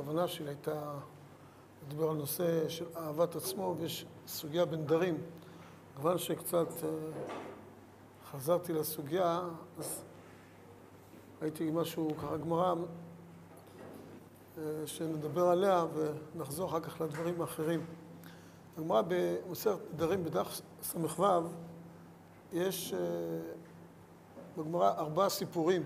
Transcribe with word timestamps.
הכוונה 0.00 0.28
שלי 0.28 0.48
הייתה 0.48 0.94
לדבר 1.88 2.10
על 2.10 2.16
נושא 2.16 2.68
של 2.68 2.84
אהבת 2.96 3.36
עצמו, 3.36 3.76
ויש 3.78 4.06
סוגיה 4.26 4.64
בנדרים. 4.64 5.18
כיוון 5.96 6.18
שקצת 6.18 6.84
אה, 6.84 6.88
חזרתי 8.30 8.72
לסוגיה, 8.72 9.40
אז 9.78 10.04
הייתי 11.40 11.70
משהו, 11.70 12.10
ככה 12.18 12.36
גמרא, 12.36 12.74
אה, 14.58 14.62
שנדבר 14.86 15.48
עליה 15.48 15.84
ונחזור 16.34 16.68
אחר 16.68 16.80
כך 16.80 17.00
לדברים 17.00 17.40
האחרים. 17.40 17.84
הגמרא 18.78 19.02
במסכת 19.08 19.78
נדרים 19.94 20.24
בדף 20.24 20.60
ס"ו, 20.82 21.26
יש 22.52 22.94
אה, 22.94 22.98
בגמרא 24.58 24.90
ארבעה 24.98 25.28
סיפורים, 25.28 25.82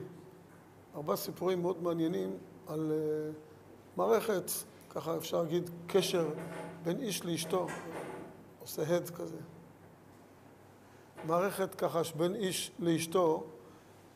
ארבעה 0.94 1.16
סיפורים 1.16 1.62
מאוד 1.62 1.82
מעניינים 1.82 2.36
על 2.66 2.92
מערכת, 3.96 4.50
ככה 4.90 5.16
אפשר 5.16 5.42
להגיד, 5.42 5.70
קשר 5.86 6.28
בין 6.82 7.00
איש 7.00 7.24
לאשתו, 7.24 7.66
עושה 8.60 8.96
הד 8.96 9.10
כזה. 9.10 9.36
מערכת 11.26 11.74
ככה 11.74 12.04
שבין 12.04 12.34
איש 12.34 12.70
לאשתו, 12.78 13.44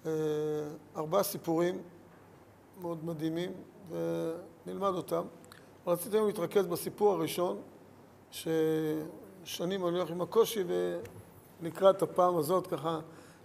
אה, 0.06 0.10
ארבעה 0.96 1.22
סיפורים 1.22 1.82
מאוד 2.80 3.04
מדהימים, 3.04 3.52
ונלמד 3.88 4.94
אותם. 4.94 5.22
רציתי 5.86 6.16
היום 6.16 6.26
להתרכז 6.26 6.66
בסיפור 6.66 7.12
הראשון, 7.12 7.60
ששנים 8.30 9.86
אני 9.86 9.98
הולך 9.98 10.10
עם 10.10 10.20
הקושי, 10.20 10.64
ולקראת 11.62 12.02
הפעם 12.02 12.36
הזאת 12.36 12.66
ככה 12.66 13.00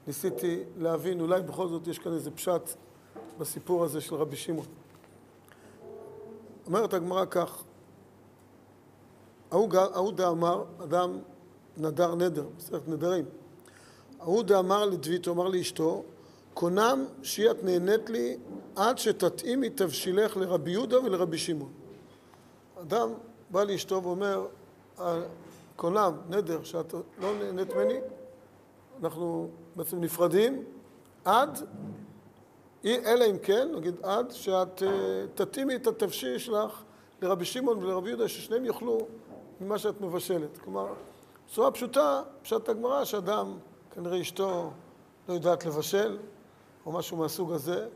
ניסיתי 0.07 0.63
להבין, 0.77 1.21
אולי 1.21 1.41
בכל 1.41 1.67
זאת 1.67 1.87
יש 1.87 1.99
כאן 1.99 2.13
איזה 2.13 2.31
פשט 2.31 2.61
בסיפור 3.37 3.83
הזה 3.83 4.01
של 4.01 4.15
רבי 4.15 4.35
שמעון. 4.35 4.82
אומרת 6.67 6.93
הגמרא 6.93 7.25
כך, 7.25 7.63
ההוא 9.51 10.13
דאמר, 10.13 10.63
אדם 10.83 11.19
נדר 11.77 12.15
נדר, 12.15 12.47
בסרט 12.57 12.87
נדרים. 12.87 13.25
ההוא 14.19 14.43
דאמר 14.43 14.85
לדביתו, 14.85 15.31
אמר 15.31 15.47
לאשתו, 15.47 16.03
קונם 16.53 17.05
שהיא 17.23 17.51
את 17.51 17.63
נהנית 17.63 18.09
לי 18.09 18.37
עד 18.75 18.97
שתתאימי 18.97 19.69
תבשילך 19.69 20.37
לרבי 20.37 20.71
יהודה 20.71 20.99
ולרבי 20.99 21.37
שמעון. 21.37 21.71
אדם 22.81 23.09
בא 23.49 23.63
לאשתו 23.63 24.03
ואומר, 24.03 24.47
קונם, 25.75 26.13
נדר, 26.29 26.63
שאת 26.63 26.93
לא 26.93 27.33
נהנית 27.39 27.73
ממני, 27.73 27.99
אנחנו 29.03 29.49
בעצם 29.75 30.01
נפרדים 30.01 30.63
עד 31.25 31.59
אלא 32.85 33.25
אם 33.29 33.37
כן, 33.37 33.67
נגיד 33.75 33.95
עד, 34.03 34.31
שאת 34.31 34.83
אה, 34.83 34.89
תתאימי 35.35 35.75
את 35.75 35.87
התבשיל 35.87 36.37
שלך 36.37 36.83
לרבי 37.21 37.45
שמעון 37.45 37.83
ולרבי 37.83 38.09
יהודה, 38.09 38.27
ששניהם 38.27 38.65
יאכלו 38.65 38.97
ממה 39.61 39.77
שאת 39.77 40.01
מבשלת. 40.01 40.57
כלומר, 40.57 40.87
בצורה 41.47 41.71
פשוטה, 41.71 42.21
פשט 42.41 42.69
הגמרא, 42.69 43.03
שאדם, 43.03 43.57
כנראה 43.91 44.21
אשתו 44.21 44.71
לא 45.29 45.33
יודעת 45.33 45.65
לבשל, 45.65 46.17
או 46.85 46.91
משהו 46.91 47.17
מהסוג 47.17 47.51
הזה. 47.51 47.87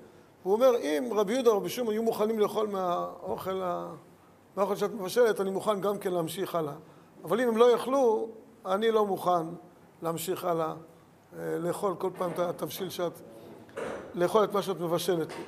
הוא 0.44 0.54
אומר, 0.54 0.78
אם 0.78 1.10
רבי 1.16 1.34
יהודה 1.34 1.50
או 1.50 1.58
רבי 1.58 1.70
שמעון 1.70 1.94
יהיו 1.94 2.04
מוכנים 2.04 2.40
לאכול 2.40 2.68
מהאוכל, 2.68 3.62
מהאוכל 4.56 4.76
שאת 4.76 4.94
מבשלת, 4.94 5.42
אני 5.42 5.52
מוכן 5.52 5.82
גם 5.82 5.98
כן 5.98 6.14
להמשיך 6.14 6.56
הלאה. 6.56 6.74
אבל 7.24 7.42
אם 7.42 7.48
הם 7.48 7.58
לא 7.58 7.72
יאכלו, 7.72 8.28
אני 8.66 8.92
לא 8.92 9.06
מוכן 9.06 9.46
להמשיך 10.02 10.46
הלאה, 10.46 10.74
אה, 11.40 11.58
לאכול 11.58 11.96
כל 11.96 12.10
פעם 12.18 12.32
את 12.32 12.40
התבשיל 12.40 12.90
שאת... 12.90 13.22
לאכול 14.18 14.44
את 14.44 14.54
מה 14.54 14.62
שאת 14.62 14.80
מבשלת 14.80 15.30
לי. 15.30 15.44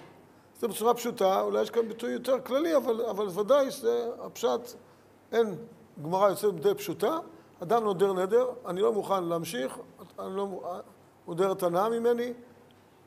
זה 0.59 0.67
בצורה 0.67 0.93
פשוטה, 0.93 1.41
אולי 1.41 1.61
יש 1.61 1.69
כאן 1.69 1.87
ביטוי 1.87 2.11
יותר 2.11 2.39
כללי, 2.39 2.75
אבל, 2.75 3.05
אבל 3.05 3.27
ודאי 3.39 3.71
שזה 3.71 4.09
הפשט, 4.19 4.61
אין 5.31 5.55
גמרא 6.03 6.29
יוצאת 6.29 6.59
די 6.59 6.73
פשוטה, 6.73 7.17
אדם 7.63 7.83
נודר 7.83 8.13
נדר, 8.13 8.49
אני 8.65 8.81
לא 8.81 8.93
מוכן 8.93 9.23
להמשיך, 9.23 9.79
אני 10.19 10.35
לא 10.35 10.47
מודרת 11.27 11.63
הנאה 11.63 11.89
ממני, 11.89 12.33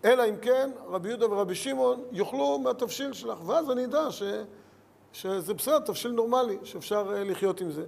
אלא 0.05 0.28
אם 0.28 0.37
כן 0.37 0.71
רבי 0.87 1.09
יהודה 1.09 1.31
ורבי 1.31 1.55
שמעון 1.55 2.03
יאכלו 2.12 2.59
מהתבשיל 2.59 3.12
שלך, 3.12 3.39
ואז 3.47 3.71
אני 3.71 3.84
אדע 3.84 4.11
ש, 4.11 4.22
שזה 5.12 5.55
בסדר, 5.55 5.78
תבשיל 5.78 6.11
נורמלי, 6.11 6.59
שאפשר 6.62 7.12
אה, 7.15 7.25
לחיות 7.25 7.61
עם 7.61 7.71
זה. 7.71 7.84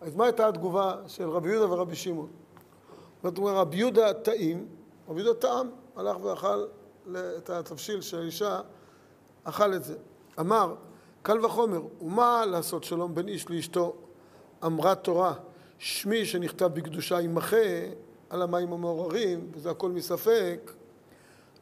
אז 0.00 0.16
מה 0.16 0.24
הייתה 0.24 0.48
התגובה 0.48 0.96
של 1.06 1.30
רבי 1.30 1.50
יהודה 1.50 1.72
ורבי 1.72 1.96
שמעון? 1.96 2.28
זאת 3.22 3.38
אומרת, 3.38 3.54
רבי 3.54 3.76
יהודה 3.76 4.12
טעים, 4.12 4.66
רבי 5.08 5.20
יהודה 5.20 5.40
טעם, 5.40 5.70
הלך 5.98 6.24
ואכל 6.24 6.66
את 7.38 7.50
התבשיל 7.50 8.00
של 8.00 8.18
האישה, 8.18 8.60
אכל 9.44 9.74
את 9.74 9.84
זה. 9.84 9.94
אמר, 10.40 10.74
קל 11.22 11.44
וחומר, 11.44 11.80
ומה 12.00 12.44
לעשות 12.46 12.84
שלום 12.84 13.14
בין 13.14 13.28
איש 13.28 13.50
לאשתו? 13.50 13.96
אמרה 14.64 14.94
תורה, 14.94 15.34
שמי 15.78 16.26
שנכתב 16.26 16.66
בקדושה 16.66 17.20
ימחה 17.20 17.56
על 18.30 18.42
המים 18.42 18.72
המעוררים, 18.72 19.50
וזה 19.54 19.70
הכל 19.70 19.90
מספק. 19.90 20.72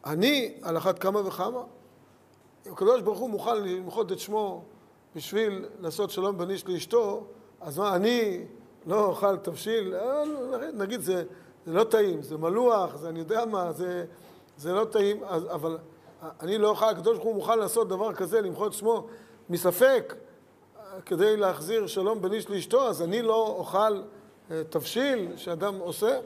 אני, 0.07 0.55
על 0.63 0.77
אחת 0.77 0.99
כמה 0.99 1.27
וכמה. 1.27 1.63
הקדוש 2.67 3.03
ברוך 3.03 3.19
הוא 3.19 3.31
מוכן 3.31 3.63
למחות 3.63 4.13
את 4.13 4.19
שמו 4.19 4.65
בשביל 5.15 5.65
לעשות 5.81 6.11
שלום 6.11 6.39
בין 6.39 6.51
איש 6.51 6.69
לאשתו, 6.69 7.27
אז 7.61 7.79
מה, 7.79 7.97
אני 7.97 8.45
לא 8.87 9.05
אוכל 9.05 9.37
תבשיל? 9.37 9.95
אה, 9.95 10.23
נגיד, 10.75 11.01
זה, 11.01 11.25
זה 11.67 11.73
לא 11.73 11.85
טעים, 11.85 12.23
זה 12.23 12.37
מלוח, 12.37 12.97
זה 12.97 13.09
אני 13.09 13.19
יודע 13.19 13.45
מה, 13.45 13.73
זה... 13.73 14.05
זה 14.57 14.73
לא 14.73 14.85
טעים, 14.85 15.25
אבל 15.25 15.79
אני 16.41 16.59
לא 16.59 16.69
אוכל, 16.69 16.89
הקדוש 16.89 17.17
ברוך 17.17 17.27
הוא 17.27 17.35
מוכן 17.35 17.59
לעשות 17.59 17.89
דבר 17.89 18.13
כזה, 18.13 18.41
למחות 18.41 18.73
שמו 18.73 19.07
מספק, 19.49 20.15
כדי 21.07 21.37
להחזיר 21.37 21.87
שלום 21.87 22.23
בין 22.23 22.33
איש 22.33 22.51
לאשתו, 22.51 22.89
אז 22.89 23.03
אני 23.03 23.23
לא 23.23 23.47
אוכל 23.47 24.03
אה, 24.51 24.63
תבשיל 24.71 25.37
שאדם 25.37 25.75
עושה. 25.79 26.19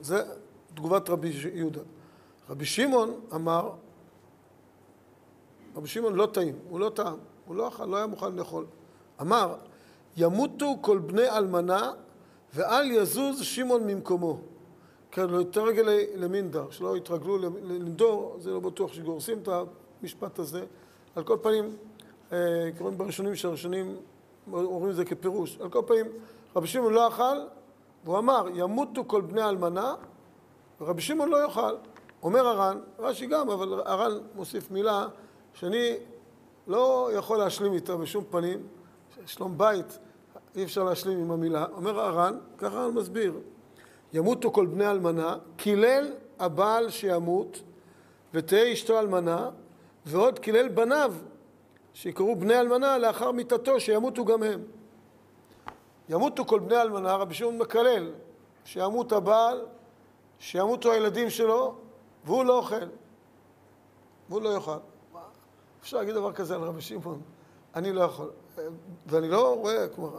זה 0.00 0.22
תגובת 0.74 1.10
רבי 1.10 1.32
יהודה. 1.54 1.80
רבי 2.50 2.64
שמעון 2.64 3.20
אמר, 3.34 3.70
רבי 5.76 5.88
שמעון 5.88 6.14
לא 6.14 6.26
טעים, 6.26 6.58
הוא 6.68 6.80
לא 6.80 6.88
טעם, 6.94 7.16
הוא 7.46 7.56
לא 7.56 7.68
אכל, 7.68 7.84
לא 7.84 7.96
היה 7.96 8.06
מוכן 8.06 8.34
לאכול. 8.34 8.66
אמר, 9.20 9.54
ימותו 10.16 10.78
כל 10.80 10.98
בני 10.98 11.30
אלמנה 11.30 11.92
ואל 12.54 12.90
יזוז 12.90 13.42
שמעון 13.42 13.86
ממקומו. 13.86 14.38
כן, 15.14 15.30
לא 15.30 15.36
יותר 15.36 15.64
רגל 15.64 15.88
למינדר, 16.14 16.70
שלא 16.70 16.96
יתרגלו 16.96 17.38
לנדור, 17.38 18.36
זה 18.40 18.50
לא 18.50 18.60
בטוח 18.60 18.92
שגורסים 18.92 19.38
את 19.38 19.48
המשפט 20.02 20.38
הזה. 20.38 20.64
על 21.14 21.24
כל 21.24 21.36
פנים, 21.42 21.76
אה, 22.32 22.38
קוראים 22.78 22.98
בראשונים 22.98 23.34
שהראשונים 23.34 23.96
אומרים 24.52 24.90
את 24.90 24.96
זה 24.96 25.04
כפירוש. 25.04 25.58
על 25.60 25.68
כל 25.68 25.82
פנים, 25.86 26.06
רבי 26.56 26.66
שמעון 26.66 26.92
לא 26.92 27.08
אכל, 27.08 27.36
והוא 28.04 28.18
אמר, 28.18 28.46
ימותו 28.54 29.04
כל 29.06 29.20
בני 29.20 29.42
אלמנה, 29.42 29.94
ורבי 30.80 31.02
שמעון 31.02 31.28
לא 31.28 31.44
יאכל. 31.44 31.74
אומר 32.22 32.46
הר"ן, 32.46 32.78
רש"י 32.98 33.26
גם, 33.26 33.50
אבל 33.50 33.82
הר"ן 33.84 34.12
מוסיף 34.34 34.70
מילה 34.70 35.06
שאני 35.52 35.96
לא 36.66 37.10
יכול 37.14 37.38
להשלים 37.38 37.72
איתה 37.72 37.96
בשום 37.96 38.24
פנים, 38.30 38.66
שלום 39.26 39.58
בית, 39.58 39.98
אי 40.56 40.64
אפשר 40.64 40.84
להשלים 40.84 41.18
עם 41.18 41.30
המילה. 41.30 41.66
אומר 41.76 42.00
הר"ן, 42.00 42.38
ככה 42.58 42.80
הר"ן 42.80 42.94
מסביר, 42.94 43.34
ימותו 44.14 44.52
כל 44.52 44.66
בני 44.66 44.90
אלמנה, 44.90 45.36
קילל 45.56 46.12
הבעל 46.38 46.90
שימות 46.90 47.62
ותהא 48.34 48.72
אשתו 48.72 48.98
אלמנה, 48.98 49.50
ועוד 50.06 50.38
קילל 50.38 50.68
בניו 50.68 51.14
שיקראו 51.94 52.36
בני 52.36 52.60
אלמנה 52.60 52.98
לאחר 52.98 53.32
מיתתו, 53.32 53.80
שימותו 53.80 54.24
גם 54.24 54.42
הם. 54.42 54.60
ימותו 56.08 56.44
כל 56.44 56.60
בני 56.60 56.82
אלמנה, 56.82 57.16
רבי 57.16 57.34
שמעון 57.34 57.58
מקלל, 57.58 58.12
שימות 58.64 59.12
הבעל, 59.12 59.66
שימותו 60.38 60.92
הילדים 60.92 61.30
שלו, 61.30 61.74
והוא 62.24 62.44
לא 62.44 62.58
אוכל, 62.58 62.86
והוא 64.28 64.42
לא 64.42 64.54
יאכל. 64.54 64.78
אפשר 65.82 65.96
להגיד 65.96 66.14
דבר 66.14 66.32
כזה 66.32 66.54
על 66.54 66.60
רבי 66.60 66.80
שמעון? 66.80 67.20
אני 67.74 67.92
לא 67.92 68.00
יכול. 68.00 68.30
ואני 69.06 69.28
לא 69.28 69.54
רואה, 69.54 69.88
כמו... 69.88 70.10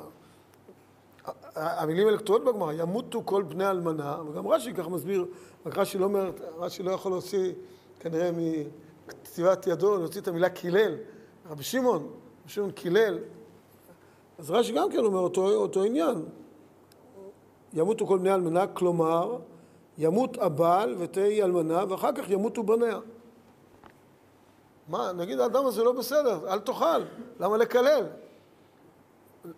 המילים 1.56 2.08
האלה 2.08 2.18
כתובות 2.18 2.44
בגמרא, 2.44 2.74
ימותו 2.74 3.22
כל 3.26 3.44
בני 3.44 3.70
אלמנה, 3.70 4.18
וגם 4.28 4.48
רש"י 4.48 4.74
כך 4.74 4.88
מסביר, 4.88 5.26
רק 5.66 5.78
רש"י 5.78 5.98
לא 5.98 6.06
אומר, 6.06 6.32
רש"י 6.58 6.84
לא 6.84 6.92
יכול 6.92 7.12
להוציא 7.12 7.54
כנראה 8.00 8.30
מכתיבת 9.08 9.68
ידו, 9.68 9.98
להוציא 9.98 10.22
את 10.22 10.28
המילה 10.28 10.50
קילל. 10.50 10.96
רבי 11.50 11.64
שמעון, 11.64 12.04
רבי 12.04 12.50
שמעון 12.54 12.72
קילל, 12.72 13.20
אז 14.40 14.52
רש"י 14.52 14.72
גם 14.72 14.92
כן 14.92 14.98
אומר 15.00 15.20
אותו, 15.20 15.50
אותו 15.50 15.84
עניין. 15.84 16.26
ימותו 17.74 18.08
כל 18.08 18.18
בני 18.18 18.34
אלמנה, 18.34 18.68
כלומר, 18.68 19.38
ימות 19.98 20.38
הבעל 20.38 20.96
ותהי 20.98 21.44
אלמנה, 21.44 21.84
ואחר 21.90 22.12
כך 22.12 22.30
ימותו 22.30 22.64
בניה. 22.64 23.00
מה, 24.88 25.12
נגיד 25.12 25.40
האדם 25.40 25.66
הזה 25.66 25.84
לא 25.84 25.92
בסדר, 25.92 26.54
אל 26.54 26.60
תאכל, 26.60 27.02
למה 27.40 27.58
לקלל? 27.58 28.06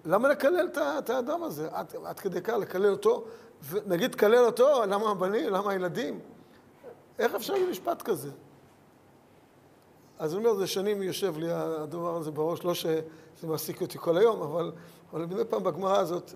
למה 0.06 0.30
לקלל 0.30 0.70
את 0.78 1.10
האדם 1.10 1.44
הזה? 1.44 1.70
עד, 1.72 1.94
עד 2.06 2.20
כדי 2.20 2.42
כך 2.42 2.54
לקלל 2.54 2.92
אותו, 2.92 3.26
ונגיד 3.70 4.12
תקלל 4.12 4.46
אותו, 4.46 4.86
למה 4.86 5.10
הבנים, 5.10 5.50
למה 5.50 5.72
הילדים? 5.72 6.20
איך 7.20 7.36
אפשר 7.36 7.54
להגיד 7.54 7.70
משפט 7.70 8.02
כזה? 8.02 8.30
אז 10.20 10.34
אני 10.34 10.46
אומר, 10.46 10.58
זה 10.58 10.68
שנים 10.68 11.04
יושב 11.04 11.38
לי 11.38 11.52
הדבר 11.52 12.16
הזה 12.16 12.32
בראש, 12.32 12.64
לא 12.64 12.74
שזה 12.74 13.02
מעסיק 13.44 13.82
אותי 13.82 13.98
כל 13.98 14.18
היום, 14.18 14.42
אבל, 14.42 14.72
אבל 15.14 15.26
מדי 15.26 15.46
פעם 15.50 15.64
בגמרא 15.64 15.98
הזאת, 15.98 16.32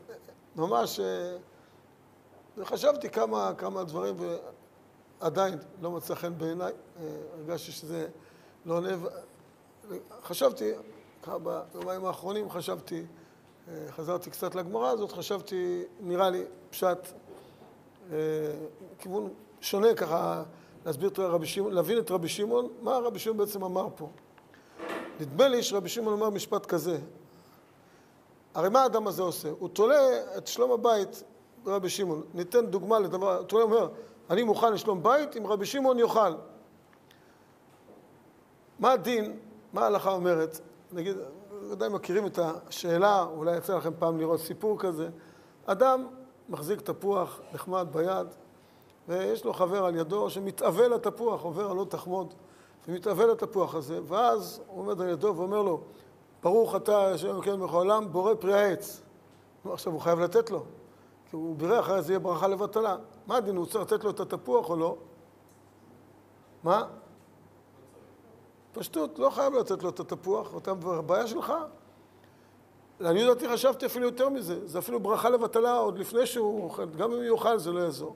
ממש, 0.55 0.99
וחשבתי 2.57 3.09
כמה, 3.09 3.51
כמה 3.57 3.83
דברים, 3.83 4.15
ועדיין 5.21 5.57
לא 5.81 5.91
מצא 5.91 6.15
חן 6.15 6.37
בעיניי, 6.37 6.73
הרגשתי 7.33 7.71
שזה 7.71 8.07
לא 8.65 8.77
עונה, 8.77 8.89
חשבתי, 10.23 10.71
ביומיים 11.73 12.05
האחרונים 12.05 12.49
חשבתי, 12.49 13.05
חזרתי 13.89 14.29
קצת 14.29 14.55
לגמרא 14.55 14.89
הזאת, 14.89 15.11
חשבתי, 15.11 15.83
נראה 15.99 16.29
לי, 16.29 16.43
פשט, 16.69 16.97
כיוון 18.99 19.29
שונה 19.61 19.93
ככה, 19.93 20.43
להסביר 20.85 21.09
את 21.09 21.19
רבי 21.19 21.47
שמעון, 21.47 21.73
להבין 21.73 21.99
את 21.99 22.11
רבי 22.11 22.29
שמעון, 22.29 22.67
מה 22.81 22.97
רבי 22.97 23.19
שמעון 23.19 23.37
בעצם 23.37 23.63
אמר 23.63 23.87
פה. 23.95 24.09
נדמה 25.19 25.47
לי 25.47 25.63
שרבי 25.63 25.89
שמעון 25.89 26.13
אמר 26.13 26.29
משפט 26.29 26.65
כזה, 26.65 26.97
הרי 28.53 28.69
מה 28.69 28.83
האדם 28.83 29.07
הזה 29.07 29.21
עושה? 29.21 29.49
הוא 29.59 29.69
תולה 29.69 30.37
את 30.37 30.47
שלום 30.47 30.71
הבית 30.71 31.23
ברבי 31.63 31.89
שמעון. 31.89 32.23
ניתן 32.33 32.65
דוגמה 32.65 32.99
לדבר, 32.99 33.37
הוא 33.37 33.45
תולה 33.45 33.63
אומר, 33.63 33.89
אני 34.29 34.43
מוכן 34.43 34.73
לשלום 34.73 35.03
בית 35.03 35.37
אם 35.37 35.47
רבי 35.47 35.65
שמעון 35.65 35.99
יאכל. 35.99 36.33
מה 38.79 38.91
הדין, 38.91 39.39
מה 39.73 39.81
ההלכה 39.83 40.11
אומרת? 40.11 40.59
נגיד, 40.91 41.17
ודאי 41.71 41.89
מכירים 41.89 42.25
את 42.25 42.39
השאלה, 42.39 43.23
אולי 43.23 43.57
יצא 43.57 43.77
לכם 43.77 43.91
פעם 43.99 44.17
לראות 44.17 44.39
סיפור 44.39 44.79
כזה. 44.79 45.09
אדם 45.65 46.07
מחזיק 46.49 46.81
תפוח 46.81 47.39
נחמד 47.53 47.87
ביד, 47.91 48.27
ויש 49.07 49.45
לו 49.45 49.53
חבר 49.53 49.85
על 49.85 49.95
ידו 49.95 50.29
שמתאבל 50.29 50.93
לתפוח, 50.93 51.41
עובר 51.41 51.71
על 51.71 51.77
לא 51.77 51.85
תחמוד, 51.89 52.33
ומתאבל 52.87 53.31
לתפוח 53.31 53.75
הזה, 53.75 53.99
ואז 54.07 54.61
הוא 54.67 54.79
עומד 54.79 55.01
על 55.01 55.09
ידו 55.09 55.33
ואומר 55.37 55.61
לו, 55.61 55.81
ברוך 56.43 56.75
אתה, 56.75 57.11
השם 57.11 57.27
אלוקינו 57.27 57.57
מלך 57.57 57.73
העולם, 57.73 58.11
בורא 58.11 58.33
פרי 58.33 58.53
העץ. 58.53 59.01
עכשיו 59.71 59.93
הוא 59.93 60.01
חייב 60.01 60.19
לתת 60.19 60.49
לו, 60.49 60.63
כי 61.29 61.35
הוא 61.35 61.55
בירך, 61.55 61.79
אחרי 61.79 62.01
זה 62.01 62.13
יהיה 62.13 62.19
ברכה 62.19 62.47
לבטלה. 62.47 62.95
מה 63.27 63.35
הדין, 63.35 63.55
הוא 63.55 63.65
צריך 63.65 63.91
לתת 63.91 64.03
לו 64.03 64.09
את 64.09 64.19
התפוח 64.19 64.69
או 64.69 64.75
לא? 64.75 64.95
מה? 66.63 66.83
פשטות, 68.73 69.19
לא 69.19 69.29
חייב 69.29 69.53
לתת 69.53 69.83
לו 69.83 69.89
את 69.89 69.99
התפוח, 69.99 70.53
אותה 70.53 70.73
בעיה 71.05 71.27
שלך. 71.27 71.53
לעניות 72.99 73.37
דעתי 73.37 73.53
חשבתי 73.53 73.85
אפילו 73.85 74.05
יותר 74.05 74.29
מזה, 74.29 74.67
זה 74.67 74.79
אפילו 74.79 74.99
ברכה 74.99 75.29
לבטלה 75.29 75.77
עוד 75.77 75.99
לפני 75.99 76.25
שהוא 76.25 76.63
אוכל, 76.63 76.85
גם 76.85 77.11
אם 77.11 77.17
הוא 77.17 77.23
יאכל 77.23 77.57
זה 77.57 77.71
לא 77.71 77.79
יעזור. 77.79 78.15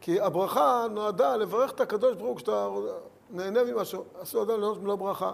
כי 0.00 0.20
הברכה 0.20 0.86
נועדה 0.90 1.36
לברך 1.36 1.70
את 1.70 1.80
הקדוש 1.80 2.14
ברוך 2.14 2.28
הוא 2.28 2.36
כשאתה 2.36 2.68
נהנה 3.30 3.64
ממשהו, 3.64 4.04
אסור 4.22 4.42
אדם 4.42 4.60
ליהנות 4.60 4.82
מלא 4.82 4.96
ברכה. 4.96 5.32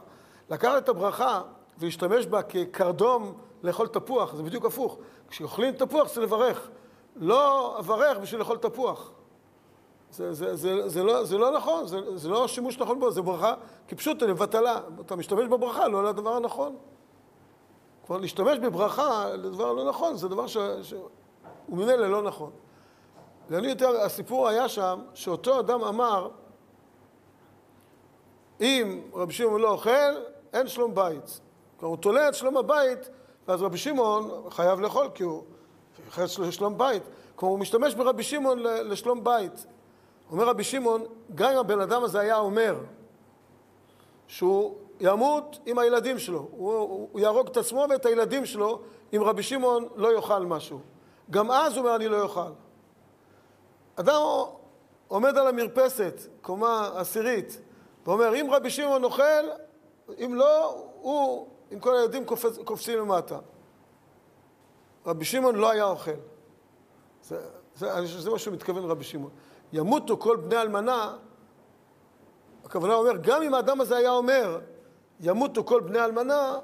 לקחת 0.50 0.82
את 0.82 0.88
הברכה 0.88 1.42
ולהשתמש 1.78 2.26
בה 2.26 2.42
כקרדום 2.42 3.34
לאכול 3.62 3.86
תפוח, 3.86 4.34
זה 4.34 4.42
בדיוק 4.42 4.64
הפוך. 4.64 4.98
כשאוכלים 5.28 5.74
תפוח 5.74 6.14
זה 6.14 6.20
לברך. 6.20 6.68
לא 7.16 7.78
אברך 7.78 8.18
בשביל 8.18 8.40
לאכול 8.40 8.56
תפוח. 8.56 9.10
זה, 10.12 10.32
זה, 10.32 10.56
זה, 10.56 10.88
זה, 10.88 11.02
לא, 11.02 11.24
זה 11.24 11.38
לא 11.38 11.56
נכון, 11.56 11.86
זה, 11.86 12.16
זה 12.16 12.28
לא 12.28 12.48
שימוש 12.48 12.78
נכון 12.78 13.00
בו, 13.00 13.10
זה 13.10 13.22
ברכה 13.22 13.54
כפשוט 13.88 14.22
לבטלה. 14.22 14.80
אתה 15.06 15.16
משתמש 15.16 15.48
בברכה, 15.48 15.88
לא 15.88 16.04
לדבר 16.04 16.36
הנכון. 16.36 16.76
כבר 18.06 18.18
להשתמש 18.18 18.58
בברכה 18.58 19.30
לדבר 19.30 19.72
לא 19.72 19.88
נכון, 19.88 20.16
זה 20.16 20.28
דבר 20.28 20.46
שהוא. 20.46 21.08
ממילא 21.68 22.10
לא 22.10 22.22
נכון. 22.22 22.50
ואני 23.50 23.68
יותר, 23.68 24.00
הסיפור 24.00 24.48
היה 24.48 24.68
שם, 24.68 25.00
שאותו 25.14 25.60
אדם 25.60 25.84
אמר, 25.84 26.28
אם 28.60 29.00
רבי 29.14 29.32
שמעון 29.32 29.60
לא 29.60 29.70
אוכל, 29.70 29.90
אין 30.52 30.68
שלום 30.68 30.94
בית. 30.94 31.40
כלומר, 31.76 31.94
הוא 31.94 32.02
תולה 32.02 32.28
את 32.28 32.34
שלום 32.34 32.56
הבית, 32.56 33.10
ואז 33.48 33.62
רבי 33.62 33.78
שמעון 33.78 34.50
חייב 34.50 34.80
לאכול, 34.80 35.08
כי 35.14 35.22
הוא 35.22 35.44
חייב 36.10 36.28
לשלום 36.38 36.78
בית. 36.78 37.02
כלומר, 37.36 37.52
הוא 37.52 37.60
משתמש 37.60 37.94
ברבי 37.94 38.22
שמעון 38.22 38.58
לשלום 38.62 39.24
בית. 39.24 39.66
אומר 40.30 40.48
רבי 40.48 40.64
שמעון, 40.64 41.04
גם 41.34 41.50
אם 41.52 41.58
הבן 41.58 41.80
אדם 41.80 42.04
הזה 42.04 42.20
היה 42.20 42.38
אומר 42.38 42.76
שהוא 44.26 44.76
ימות 45.00 45.58
עם 45.66 45.78
הילדים 45.78 46.18
שלו, 46.18 46.48
הוא, 46.50 46.72
הוא 47.12 47.20
יהרוג 47.20 47.48
את 47.48 47.56
עצמו 47.56 47.86
ואת 47.90 48.06
הילדים 48.06 48.46
שלו 48.46 48.80
אם 49.16 49.22
רבי 49.24 49.42
שמעון 49.42 49.88
לא 49.96 50.14
יאכל 50.14 50.46
משהו. 50.46 50.80
גם 51.30 51.50
אז 51.50 51.76
הוא 51.76 51.84
אומר, 51.84 51.96
אני 51.96 52.08
לא 52.08 52.22
אוכל. 52.22 52.50
אדם 53.96 54.22
עומד 55.08 55.38
על 55.38 55.46
המרפסת, 55.46 56.20
קומה 56.42 56.90
עשירית, 56.94 57.60
ואומר, 58.06 58.34
אם 58.34 58.48
רבי 58.50 58.70
שמעון 58.70 59.04
אוכל, 59.04 59.44
אם 60.24 60.34
לא, 60.34 60.84
הוא 61.00 61.48
עם 61.70 61.80
כל 61.80 61.96
הילדים 61.96 62.24
קופצ, 62.24 62.58
קופצים 62.64 62.98
למטה. 62.98 63.38
רבי 65.06 65.24
שמעון 65.24 65.54
לא 65.54 65.70
היה 65.70 65.84
אוכל. 65.84 66.10
זה, 67.22 67.40
זה, 67.80 67.94
אני 67.94 68.06
חושב 68.06 68.18
שזה 68.18 68.30
מה 68.30 68.38
שמתכוון 68.38 68.84
רבי 68.84 69.04
שמעון. 69.04 69.30
ימותו 69.72 70.16
כל 70.16 70.36
בני 70.36 70.56
אלמנה, 70.56 71.16
הכוונה 72.64 72.94
אומר, 72.94 73.16
גם 73.16 73.42
אם 73.42 73.54
האדם 73.54 73.80
הזה 73.80 73.96
היה 73.96 74.10
אומר, 74.10 74.60
ימותו 75.20 75.64
כל 75.64 75.80
בני 75.80 76.04
אלמנה, 76.04 76.58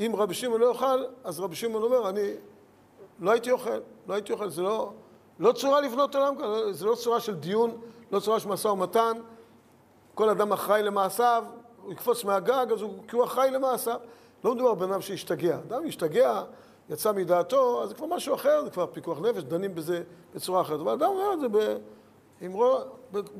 אם 0.00 0.12
רבי 0.16 0.34
שמעון 0.34 0.60
לא 0.60 0.66
יאכל, 0.66 1.04
אז 1.24 1.40
רבי 1.40 1.56
שמעון 1.56 1.82
אומר, 1.82 2.08
אני 2.08 2.30
לא 3.20 3.30
הייתי 3.30 3.50
אוכל, 3.50 3.80
לא 4.08 4.14
הייתי 4.14 4.32
אוכל, 4.32 4.50
זה 4.50 4.62
לא, 4.62 4.92
לא 5.38 5.52
צורה 5.52 5.80
לבנות 5.80 6.14
עולם 6.14 6.36
כאן, 6.36 6.72
זה 6.72 6.86
לא 6.86 6.94
צורה 6.94 7.20
של 7.20 7.34
דיון, 7.34 7.80
לא 8.12 8.20
צורה 8.20 8.40
של 8.40 8.48
משא 8.48 8.68
ומתן. 8.68 9.12
כל 10.14 10.28
אדם 10.28 10.52
אחראי 10.52 10.82
למעשיו, 10.82 11.44
הוא 11.82 11.92
יקפוץ 11.92 12.24
מהגג, 12.24 12.66
אז 12.72 12.82
הוא, 12.82 12.92
כי 13.08 13.16
הוא 13.16 13.24
אחראי 13.24 13.50
למעשיו. 13.50 14.00
לא 14.44 14.54
מדובר 14.54 14.74
בן 14.74 14.92
אדם 14.92 15.00
שהשתגע. 15.00 15.58
אדם 15.68 15.86
השתגע, 15.86 16.42
יצא 16.92 17.12
מדעתו, 17.12 17.82
אז 17.82 17.88
זה 17.88 17.94
כבר 17.94 18.06
משהו 18.06 18.34
אחר, 18.34 18.64
זה 18.64 18.70
כבר 18.70 18.86
פיקוח 18.86 19.18
נפש, 19.18 19.42
דנים 19.42 19.74
בזה 19.74 20.02
בצורה 20.34 20.60
אחרת. 20.60 20.80
אבל 20.80 20.92
אדם 20.92 21.08
אומר 21.08 21.32
את 21.32 21.40
זה 21.40 21.46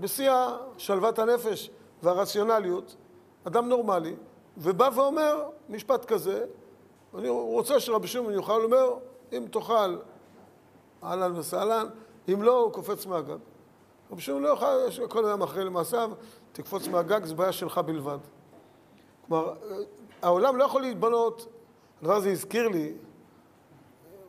בשיא 0.00 0.32
שלוות 0.76 1.18
הנפש 1.18 1.70
והרציונליות, 2.02 2.96
אדם 3.44 3.68
נורמלי, 3.68 4.14
ובא 4.58 4.90
ואומר 4.94 5.42
משפט 5.68 6.04
כזה, 6.04 6.44
אני 7.18 7.28
רוצה 7.28 7.80
שרבי 7.80 8.08
שמעון 8.08 8.32
יוכל 8.32 8.58
לומר, 8.58 8.94
אם 9.32 9.44
תאכל 9.50 9.96
אהלן 11.02 11.38
וסהלן, 11.38 11.86
אם 12.32 12.42
לא, 12.42 12.58
הוא 12.58 12.72
קופץ 12.72 13.06
מהגג. 13.06 13.38
רבי 14.12 14.20
שמעון 14.20 14.42
לא 14.42 14.48
יוכל, 14.48 15.06
כל 15.08 15.24
אדם 15.24 15.42
אחרי 15.42 15.64
למעשיו, 15.64 16.10
תקפוץ 16.52 16.88
מהגג, 16.88 17.24
זה 17.24 17.34
בעיה 17.34 17.52
שלך 17.52 17.78
בלבד. 17.78 18.18
כלומר, 19.26 19.54
העולם 20.22 20.56
לא 20.56 20.64
יכול 20.64 20.82
להתבנות, 20.82 21.46
הדבר 22.00 22.14
הזה 22.14 22.30
הזכיר 22.30 22.68
לי, 22.68 22.92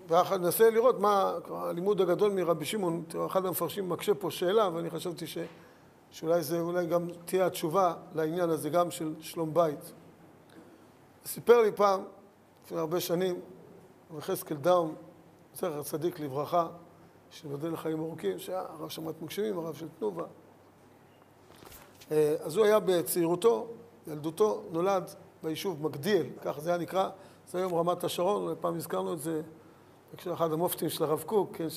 וננסה 0.07 0.69
לראות 0.69 1.00
מה 1.00 1.33
הלימוד 1.50 2.01
הגדול 2.01 2.31
מרבי 2.31 2.65
שמעון, 2.65 3.03
אחד 3.25 3.45
המפרשים 3.45 3.89
מקשה 3.89 4.13
פה 4.13 4.31
שאלה, 4.31 4.69
ואני 4.74 4.89
חשבתי 4.89 5.27
ש, 5.27 5.38
שאולי 6.12 6.43
זה, 6.43 6.60
אולי 6.60 6.86
גם 6.86 7.07
תהיה 7.25 7.45
התשובה 7.45 7.93
לעניין 8.15 8.50
הזה, 8.50 8.69
גם 8.69 8.91
של 8.91 9.13
שלום 9.19 9.53
בית. 9.53 9.93
סיפר 11.25 11.62
לי 11.62 11.72
פעם, 11.72 12.03
לפני 12.65 12.79
הרבה 12.79 13.00
שנים, 13.00 13.39
רבי 14.12 14.22
חזקאל 14.22 14.57
דאום, 14.57 14.95
זכר 15.55 15.83
צדיק 15.83 16.19
לברכה, 16.19 16.67
שבדל 17.31 17.74
לחיים 17.74 18.00
ארוכים, 18.00 18.39
שהיה 18.39 18.60
הרב 18.60 18.89
שמעת 18.89 19.22
מגשימים, 19.22 19.57
הרב 19.57 19.75
של 19.75 19.88
תנובה. 20.00 20.24
אה, 22.12 22.36
אז 22.39 22.57
הוא 22.57 22.65
היה 22.65 22.79
בצעירותו, 22.79 23.67
ילדותו, 24.07 24.63
נולד 24.72 25.10
ביישוב 25.43 25.83
מגדיאל, 25.83 26.25
כך 26.41 26.60
זה 26.60 26.69
היה 26.69 26.79
נקרא, 26.79 27.10
זה 27.48 27.57
היום 27.57 27.74
רמת 27.74 28.03
השרון, 28.03 28.55
פעם 28.62 28.75
הזכרנו 28.75 29.13
את 29.13 29.19
זה 29.19 29.41
אחד 30.34 30.53
המופתים 30.53 30.89
של 30.89 31.03
הרב 31.03 31.24
קוק, 31.25 31.55
כן, 31.55 31.67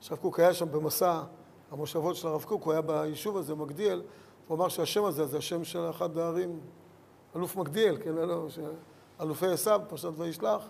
שהרב 0.00 0.18
קוק 0.20 0.40
היה 0.40 0.54
שם 0.54 0.72
במסע 0.72 1.22
המושבות 1.70 2.16
של 2.16 2.28
הרב 2.28 2.44
קוק, 2.44 2.64
הוא 2.64 2.72
היה 2.72 2.82
ביישוב 2.82 3.36
הזה, 3.36 3.54
מגדיאל, 3.54 4.02
הוא 4.48 4.56
אמר 4.56 4.68
שהשם 4.68 5.04
הזה 5.04 5.26
זה 5.26 5.38
השם 5.38 5.64
של 5.64 5.90
אחד 5.90 6.18
הערים, 6.18 6.60
אלוף 7.36 7.56
מגדיאל, 7.56 7.96
כן, 8.02 8.14
לא, 8.14 8.46
אלופי 9.20 9.46
עשיו, 9.46 9.80
פרשת 9.88 10.08
וישלח, 10.16 10.68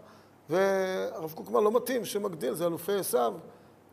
והרב 0.51 1.33
קוק 1.33 1.49
אמר, 1.49 1.61
לא 1.61 1.73
מתאים, 1.73 2.05
שם 2.05 2.23
מגדיאל, 2.23 2.55
זה 2.55 2.67
אלופי 2.67 2.93
עשיו, 2.93 3.35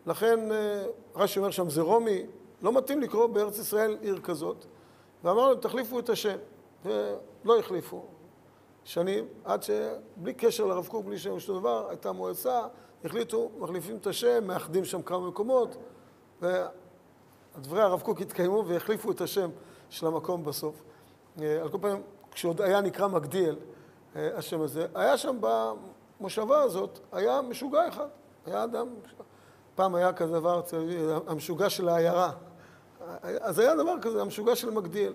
לכן 0.06 0.52
אה, 0.52 0.84
רש"י 1.16 1.40
אומר 1.40 1.52
שם, 1.52 1.70
זה 1.70 1.82
רומי, 1.82 2.26
לא 2.62 2.74
מתאים 2.74 3.02
לקרוא 3.02 3.28
בארץ 3.28 3.60
ישראל 3.60 3.98
עיר 4.02 4.20
כזאת, 4.24 4.66
ואמר 5.24 5.48
להם, 5.48 5.60
תחליפו 5.60 6.00
את 6.00 6.10
השם, 6.10 6.38
ולא 6.86 7.60
החליפו. 7.60 8.06
שנים, 8.84 9.26
עד 9.44 9.64
שבלי 9.64 10.34
קשר 10.34 10.66
לרב 10.66 10.88
קוק, 10.88 11.06
בלי 11.06 11.18
שם 11.18 11.40
שום 11.40 11.60
דבר, 11.60 11.90
הייתה 11.90 12.12
מועצה, 12.12 12.62
החליטו, 13.06 13.52
מחליפים 13.60 13.98
את 13.98 14.08
השם, 14.08 14.48
מאחדים 14.48 14.86
שם 14.86 15.02
כמה 15.02 15.28
מקומות, 15.28 15.78
ודברי 16.42 17.82
הרב 17.82 18.02
קוק 18.02 18.22
התקיימו 18.22 18.64
והחליפו 18.68 19.12
את 19.12 19.22
השם 19.22 19.50
של 19.90 20.08
המקום 20.08 20.44
בסוף. 20.44 20.76
אה, 21.42 21.62
על 21.62 21.70
כל 21.70 21.78
פנים, 21.82 22.02
כשעוד 22.32 22.62
היה 22.62 22.82
נקרא 22.82 23.08
מגדיאל, 23.08 23.56
אה, 24.16 24.38
השם 24.38 24.62
הזה, 24.62 24.86
היה 24.96 25.18
שם 25.18 25.38
במושבה 25.40 26.62
הזאת, 26.62 27.00
היה 27.12 27.42
משוגע 27.42 27.88
אחד, 27.88 28.08
היה 28.46 28.64
אדם, 28.64 28.88
פעם 29.76 29.96
היה 29.96 30.14
כזה 30.14 30.34
דבר, 30.34 30.62
המשוגע 31.28 31.70
של 31.70 31.90
העיירה. 31.90 32.32
אז 33.22 33.60
היה 33.60 33.76
דבר 33.76 33.94
כזה, 34.02 34.22
המשוגע 34.22 34.56
של 34.56 34.70
מגדיאל. 34.70 35.14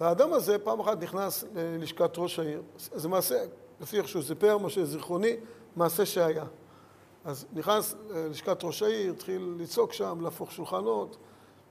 והאדם 0.00 0.32
הזה 0.32 0.58
פעם 0.58 0.80
אחת 0.80 1.02
נכנס 1.02 1.44
ללשכת 1.54 2.18
ראש 2.18 2.38
העיר, 2.38 2.62
זה 2.78 3.08
מעשה, 3.08 3.44
לפי 3.80 3.98
איך 3.98 4.08
שהוא 4.08 4.22
סיפר, 4.22 4.58
משה 4.58 4.84
זיכרוני, 4.84 5.36
מעשה 5.76 6.06
שהיה. 6.06 6.44
אז 7.26 7.46
נכנס 7.52 7.94
ללשכת 8.10 8.64
ראש 8.64 8.82
העיר, 8.82 9.12
התחיל 9.12 9.54
לצעוק 9.58 9.92
שם, 9.92 10.20
להפוך 10.20 10.52
שולחנות, 10.52 11.16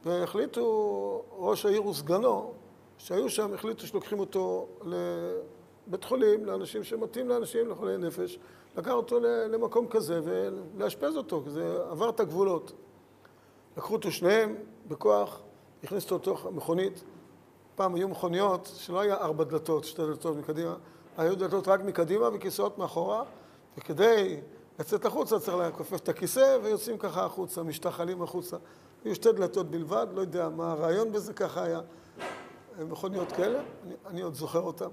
והחליטו, 0.05 1.23
ראש 1.37 1.65
העיר 1.65 1.87
וסגנו, 1.87 2.53
שהיו 2.97 3.29
שם, 3.29 3.53
החליטו 3.53 3.87
שלוקחים 3.87 4.19
אותו 4.19 4.67
לבית 4.81 6.03
חולים, 6.03 6.45
לאנשים 6.45 6.83
שמתאים 6.83 7.29
לאנשים, 7.29 7.69
לחולי 7.69 7.97
נפש, 7.97 8.39
לקח 8.77 8.91
אותו 8.91 9.19
למקום 9.19 9.87
כזה 9.87 10.21
ולאשפז 10.23 11.17
אותו, 11.17 11.41
כי 11.43 11.49
זה 11.49 11.77
עבר 11.89 12.09
את 12.09 12.19
הגבולות. 12.19 12.71
לקחו 13.77 13.93
אותו 13.93 14.11
שניהם 14.11 14.55
בכוח, 14.87 15.41
הכניסו 15.83 16.15
אותו 16.15 16.31
לתוך 16.31 16.45
המכונית. 16.45 17.03
פעם 17.75 17.95
היו 17.95 18.09
מכוניות 18.09 18.71
שלא 18.75 18.99
היה 18.99 19.15
ארבע 19.15 19.43
דלתות, 19.43 19.83
שתי 19.83 20.01
דלתות 20.01 20.37
מקדימה, 20.37 20.75
היו 21.17 21.35
דלתות 21.35 21.67
רק 21.67 21.81
מקדימה 21.81 22.29
וכיסאות 22.33 22.77
מאחורה, 22.77 23.23
וכדי 23.77 24.41
לצאת 24.79 25.05
החוצה 25.05 25.39
צריך 25.39 25.57
לכופף 25.57 25.99
את 25.99 26.09
הכיסא 26.09 26.57
ויוצאים 26.63 26.97
ככה 26.97 27.25
החוצה, 27.25 27.63
משתחלים 27.63 28.21
החוצה. 28.21 28.57
היו 29.05 29.15
שתי 29.15 29.31
דלתות 29.31 29.71
בלבד, 29.71 30.07
לא 30.13 30.21
יודע 30.21 30.49
מה 30.49 30.71
הרעיון 30.71 31.11
בזה, 31.11 31.33
ככה 31.33 31.63
היה. 31.63 31.81
מכוניות 32.79 33.31
כאלה, 33.31 33.59
אני, 33.59 33.93
אני 34.05 34.21
עוד 34.21 34.33
זוכר 34.33 34.61
אותן. 34.61 34.87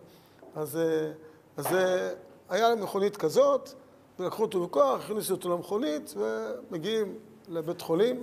אז, 0.54 0.76
אה, 0.76 1.12
אז 1.56 1.66
אה, 1.66 2.10
היה 2.48 2.74
מכונית 2.74 3.16
כזאת, 3.16 3.70
ולקחו 4.18 4.42
אותו 4.42 4.66
בכוח, 4.66 5.04
הכניסו 5.04 5.34
אותו 5.34 5.48
למכונית, 5.48 6.14
ומגיעים 6.16 7.18
לבית 7.48 7.80
חולים, 7.80 8.22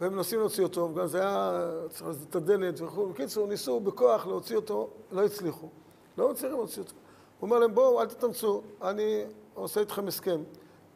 והם 0.00 0.16
מנסים 0.16 0.38
להוציא 0.38 0.62
אותו, 0.62 0.90
וגם 0.92 1.06
זה 1.06 1.20
היה, 1.20 1.68
צריך 1.88 2.08
לזה 2.08 2.24
את 2.30 2.36
הדלת 2.36 2.80
וכו'. 2.80 3.08
בקיצור, 3.08 3.46
ניסו 3.46 3.80
בכוח 3.80 4.26
להוציא 4.26 4.56
אותו, 4.56 4.90
לא 5.12 5.24
הצליחו. 5.24 5.68
לא 6.18 6.30
מצליחים 6.30 6.56
להוציא 6.56 6.82
אותו. 6.82 6.92
הוא 7.40 7.46
אומר 7.46 7.58
להם, 7.58 7.74
בואו, 7.74 8.00
אל 8.00 8.06
תתאמצו, 8.06 8.62
אני 8.82 9.24
עושה 9.54 9.80
איתכם 9.80 10.08
הסכם. 10.08 10.42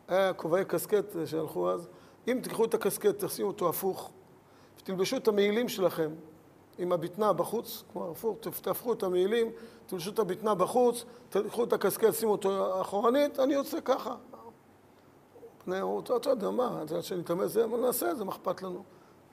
היה 0.08 0.34
כובעי 0.34 0.64
קסקט 0.64 1.16
שהלכו 1.26 1.70
אז, 1.70 1.88
אם 2.28 2.38
תיקחו 2.42 2.64
את 2.64 2.75
הקסקט, 2.75 3.25
תשימו 3.25 3.49
אותו 3.49 3.68
הפוך, 3.68 4.12
ותלבשו 4.78 5.16
את 5.16 5.28
המעילים 5.28 5.68
שלכם 5.68 6.11
עם 6.78 6.92
הבטנה 6.92 7.32
בחוץ, 7.32 7.84
כלומר 7.92 8.11
הפוך, 8.11 8.37
תהפכו 8.62 8.92
את 8.92 9.02
המעילים, 9.02 9.50
תלבשו 9.87 10.11
את 10.11 10.18
הבטנה 10.18 10.54
בחוץ, 10.54 11.04
תיקחו 11.28 11.64
את 11.64 11.73
הקסקט, 11.73 12.14
שימו 12.14 12.32
אותו 12.32 12.80
אחורנית, 12.80 13.38
אני 13.38 13.54
יוצא 13.54 13.78
ככה. 13.84 14.14
פני 15.64 15.80
אמרו, 15.80 16.00
אתה 16.00 16.30
יודע 16.30 16.50
מה, 16.50 16.78
יודע 16.80 17.02
שנתאמץ 17.02 17.50
זה, 17.50 17.66
מה 17.66 17.76
נעשה 17.76 18.11
את 18.11 18.16
זה, 18.16 18.25
מה 18.25 18.32
אכפת 18.32 18.62
לנו? 18.62 18.82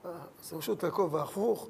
אז 0.04 0.52
לבשו 0.52 0.72
את 0.72 0.84
הכובע 0.84 1.22
הפוך, 1.22 1.68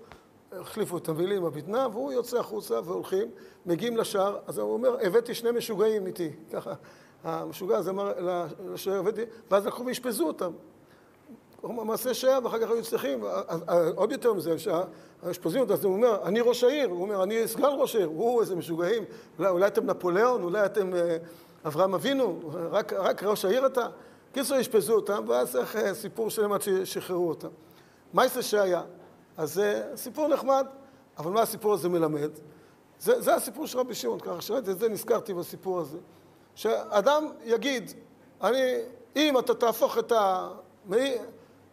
החליפו 0.53 0.99
את 0.99 1.09
המעילים 1.09 1.39
עם 1.39 1.45
הבטנה, 1.45 1.89
והוא 1.93 2.13
יוצא 2.13 2.39
החוצה 2.39 2.81
והולכים, 2.85 3.31
מגיעים 3.67 3.97
לשער, 3.97 4.39
אז 4.47 4.59
הוא 4.59 4.73
אומר, 4.73 4.97
הבאתי 5.07 5.35
שני 5.35 5.51
משוגעים 5.51 6.07
איתי, 6.07 6.31
ככה. 6.53 6.75
המשוגע 7.25 7.77
הזה 7.77 7.91
אמר 7.91 8.13
לשוער, 8.73 9.03
ואז 9.51 9.67
לקחו 9.67 9.87
ואשפזו 9.87 10.27
אותם. 10.27 10.53
מעשה 11.63 12.15
שהיה, 12.15 12.39
ואחר 12.45 12.59
כך 12.59 12.71
היו 12.71 12.83
צריכים, 12.83 13.25
עוד 13.95 14.13
יותר 14.13 14.33
מזה, 14.33 14.57
כשהאשפזים 14.57 15.61
אותו, 15.61 15.73
אז 15.73 15.85
הוא 15.85 15.95
אומר, 15.95 16.23
אני 16.25 16.41
ראש 16.41 16.65
העיר, 16.65 16.89
הוא 16.89 17.03
אומר, 17.03 17.23
אני 17.23 17.49
סגן 17.49 17.69
ראש 17.79 17.97
העיר, 17.97 18.07
הוא 18.07 18.41
איזה 18.41 18.57
משוגעים, 18.57 19.05
אולי, 19.39 19.51
אולי 19.51 19.67
אתם 19.67 19.87
נפוליאון, 19.87 20.43
אולי 20.43 20.65
אתם 20.65 20.95
אה, 20.95 21.17
אברהם 21.67 21.95
אבינו, 21.95 22.41
רק, 22.71 23.23
ראש 23.23 23.45
העיר 23.45 23.67
אתה? 23.67 23.87
קיצור, 24.33 24.61
אשפזו 24.61 24.95
אותם, 24.95 25.25
ואז 25.29 25.57
אה, 25.57 25.95
סיפור 25.95 26.31
שלם 26.31 26.53
עד 26.53 26.63
ששחררו 26.63 27.29
אותם. 27.29 27.49
מה 28.13 28.29
זה 28.29 28.43
שהיה? 28.43 28.83
אז 29.37 29.55
זה 29.55 29.83
סיפור 29.97 30.29
נחמד, 30.29 30.67
אבל 31.19 31.31
מה 31.31 31.43
הסיפור 31.43 31.73
הזה 31.73 31.89
מלמד? 31.89 32.31
זה, 33.01 33.21
זה 33.21 33.35
הסיפור 33.35 33.67
של 33.67 33.79
רבי 33.79 33.95
שמעון, 33.95 34.21
ככה 34.21 34.41
שראיתי 34.41 34.71
את 34.71 34.79
זה, 34.79 34.89
נזכרתי 34.89 35.35
בסיפור 35.35 35.81
הזה. 35.81 35.99
שאדם 36.55 37.27
יגיד, 37.45 37.93
אני, 38.43 38.75
אם 39.17 39.39
אתה 39.39 39.55
תהפוך 39.55 39.99
את 39.99 40.13
ה... 40.13 40.49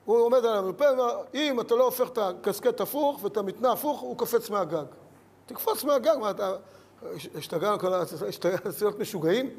הוא 0.06 0.18
עומד 0.18 0.46
על 0.46 0.58
המרפא, 0.58 0.94
אם 1.34 1.60
אתה 1.60 1.76
לא 1.76 1.84
הופך 1.84 2.08
את 2.10 2.18
הקסקט 2.18 2.82
הפוך 2.82 3.24
ואת 3.24 3.38
המתנה 3.38 3.72
הפוך, 3.72 4.00
הוא 4.00 4.18
קופץ 4.18 4.50
מהגג. 4.50 4.86
תקפוץ 5.46 5.84
מהגג, 5.84 6.16
מה 6.20 6.30
אתה... 6.30 6.56
השתגענו, 7.36 7.78
להיות 8.82 9.00
משוגעים, 9.00 9.50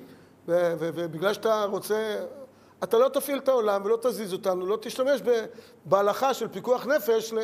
ובגלל 0.48 1.34
שאתה 1.34 1.64
רוצה... 1.64 2.24
אתה 2.84 2.98
לא 2.98 3.08
תפעיל 3.08 3.38
את 3.38 3.48
העולם 3.48 3.82
ולא 3.84 3.98
תזיז 4.02 4.32
אותנו, 4.32 4.66
לא 4.66 4.78
תשתמש 4.80 5.20
בהלכה 5.84 6.34
של 6.34 6.48
פיקוח 6.48 6.86
נפש 6.86 7.34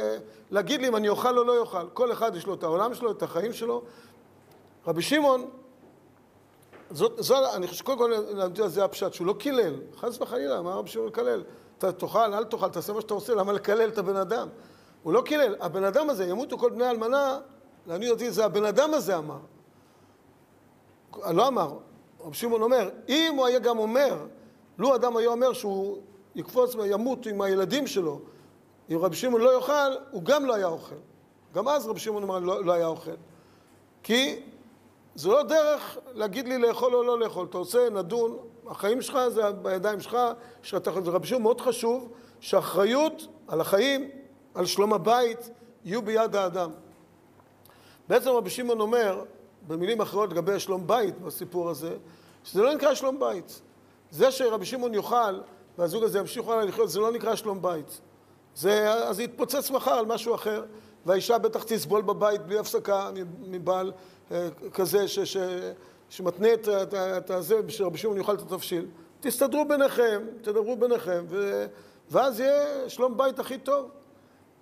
להגיד 0.51 0.81
לי 0.81 0.89
אם 0.89 0.97
אני 0.97 1.09
אוכל 1.09 1.39
או 1.39 1.45
לא 1.45 1.59
אוכל. 1.59 1.89
כל 1.93 2.13
אחד 2.13 2.37
יש 2.37 2.47
לו 2.47 2.55
את 2.55 2.63
העולם 2.63 2.95
שלו, 2.95 3.11
את 3.11 3.23
החיים 3.23 3.53
שלו. 3.53 3.83
רבי 4.87 5.03
שמעון, 5.03 5.49
זאת, 6.91 7.13
זאת, 7.19 7.55
אני 7.55 7.67
חושב 7.67 7.79
שקודם 7.79 7.99
כל 7.99 8.69
זה 8.69 8.85
הפשט, 8.85 9.13
שהוא 9.13 9.27
לא 9.27 9.33
קילל, 9.33 9.75
חס 9.97 10.21
וחלילה, 10.21 10.63
מה 10.63 10.75
רבי 10.75 10.89
שמעון 10.89 11.09
מקלל? 11.09 11.45
אתה 11.79 11.93
תאכל, 11.93 12.35
אל 12.35 12.45
תאכל, 12.45 12.69
תעשה 12.69 12.93
מה 12.93 13.01
שאתה 13.01 13.15
רוצה, 13.15 13.35
למה 13.35 13.53
לקלל 13.53 13.89
את 13.89 13.99
הבן 13.99 14.17
אדם? 14.17 14.49
הוא 15.03 15.13
לא 15.13 15.23
קילל, 15.23 15.57
הבן 15.61 15.85
אדם 15.85 16.11
הזה, 16.11 16.25
ימותו 16.25 16.59
כל 16.59 16.71
בני 16.71 16.91
אלמנה, 16.91 17.39
לעניות 17.87 18.13
אותי 18.13 18.31
זה 18.31 18.45
הבן 18.45 18.65
אדם 18.65 18.95
הזה 18.95 19.17
אמר. 19.17 19.39
לא 21.31 21.49
אמר, 21.49 21.79
רבי 22.21 22.37
שמעון 22.37 22.63
אומר, 22.63 22.91
אם 23.09 23.35
הוא 23.37 23.47
היה 23.47 23.59
גם 23.59 23.79
אומר, 23.79 24.27
לו 24.79 24.95
אדם 24.95 25.17
היה 25.17 25.29
אומר 25.29 25.53
שהוא 25.53 25.99
יקפוץ 26.35 26.75
וימות 26.75 27.27
עם 27.27 27.41
הילדים 27.41 27.87
שלו, 27.87 28.21
אם 28.91 28.99
רבי 28.99 29.17
שמעון 29.17 29.41
לא 29.41 29.57
יאכל, 29.57 29.93
הוא 30.11 30.23
גם 30.23 30.47
לא 30.47 30.55
היה 30.55 30.67
אוכל. 30.67 30.95
גם 31.55 31.69
אז 31.69 31.87
רבי 31.87 32.01
שמעון 32.01 32.23
אמר 32.23 32.39
לא, 32.39 32.65
לא 32.65 32.73
היה 32.73 32.87
אוכל. 32.87 33.11
כי 34.03 34.43
זו 35.17 35.33
לא 35.33 35.43
דרך 35.43 35.99
להגיד 36.15 36.49
לי 36.49 36.59
לאכול 36.59 36.95
או 36.95 37.03
לא 37.03 37.21
לאכול. 37.21 37.47
אתה 37.51 37.59
רוצה, 37.59 37.89
נדון, 37.91 38.39
החיים 38.67 39.03
שלך 39.03 39.19
זה 39.29 39.53
בידיים 39.53 40.01
שלך, 40.01 40.17
שאתה. 40.63 40.91
זה 41.05 41.11
רבי 41.11 41.27
שמעון 41.27 41.43
מאוד 41.43 41.61
חשוב 41.61 42.09
שהאחריות 42.41 43.27
על 43.49 43.61
החיים, 43.61 44.11
על 44.55 44.67
שלום 44.67 44.93
הבית, 44.93 45.51
יהיו 45.85 46.03
ביד 46.03 46.37
האדם. 46.37 46.71
בעצם 48.09 48.31
רבי 48.31 48.51
שמעון 48.51 48.81
אומר, 48.81 49.25
במילים 49.67 50.01
אחרות 50.01 50.31
לגבי 50.31 50.61
שלום 50.61 50.87
בית 50.87 51.19
בסיפור 51.21 51.71
הזה, 51.71 51.97
שזה 52.45 52.63
לא 52.63 52.75
נקרא 52.75 52.95
שלום 52.95 53.19
בית. 53.19 53.63
זה 54.11 54.31
שרבי 54.31 54.67
שמעון 54.67 54.95
יאכל 54.95 55.41
והזוג 55.79 56.05
הזה 56.05 56.19
ימשיכו 56.19 56.53
הלאה 56.53 56.65
לחיות, 56.65 56.91
זה 56.91 57.01
לא 57.01 57.13
נקרא 57.13 57.35
שלום 57.35 57.63
בית. 57.63 58.01
זה, 58.55 58.93
אז 58.93 59.17
זה 59.17 59.23
יתפוצץ 59.23 59.71
מחר 59.71 59.91
על 59.91 60.07
משהו 60.07 60.35
אחר, 60.35 60.65
והאישה 61.07 61.39
בטח 61.39 61.63
תסבול 61.63 62.03
בבית 62.03 62.47
בלי 62.47 62.59
הפסקה 62.59 63.11
מבעל 63.41 63.93
אה, 64.33 64.49
כזה 64.75 65.09
ש, 65.09 65.19
ש, 65.19 65.37
שמתנה 66.09 66.53
את, 66.53 66.69
את, 66.69 66.95
את 66.95 67.31
הזה, 67.31 67.61
שרבי 67.69 67.99
שמעון 67.99 68.19
יאכל 68.19 68.35
את 68.35 68.41
התבשיל. 68.41 68.87
תסתדרו 69.21 69.65
ביניכם, 69.65 70.23
תדברו 70.43 70.77
ביניכם, 70.77 71.25
ו, 71.29 71.67
ואז 72.11 72.41
יהיה 72.41 72.89
שלום 72.89 73.17
בית 73.17 73.39
הכי 73.39 73.59
טוב. 73.59 73.91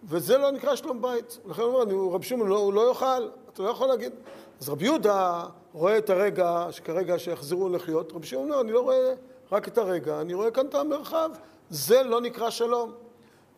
וזה 0.05 0.39
לא 0.39 0.51
נקרא 0.51 0.77
שלום 0.77 1.03
בית. 1.03 1.39
לכן 1.47 1.63
הוא 1.63 1.81
אומר, 1.81 2.15
רבי 2.15 2.27
שמעון 2.27 2.49
לא, 2.49 2.59
הוא 2.59 2.73
לא 2.73 2.89
יאכל, 2.89 3.29
אתה 3.53 3.63
לא 3.63 3.69
יכול 3.69 3.89
להגיד. 3.89 4.13
אז 4.61 4.69
רבי 4.69 4.85
יהודה 4.85 5.45
רואה 5.73 5.99
את 5.99 6.11
הרגע, 6.11 6.67
שכרגע 6.71 7.19
שיחזרו 7.19 7.69
לחיות, 7.69 8.13
רבי 8.13 8.27
שמעון 8.27 8.51
אומר, 8.51 8.61
אני 8.61 8.73
לא 8.73 8.81
רואה 8.81 9.15
רק 9.53 9.69
את 9.69 9.79
הרגע, 9.79 10.21
אני 10.21 10.35
רואה 10.35 10.51
כאן 10.51 10.67
את 10.67 10.75
המרחב, 10.75 11.31
זה 11.71 12.03
לא 12.03 12.21
נקרא 12.21 12.51
שלום. 12.51 12.93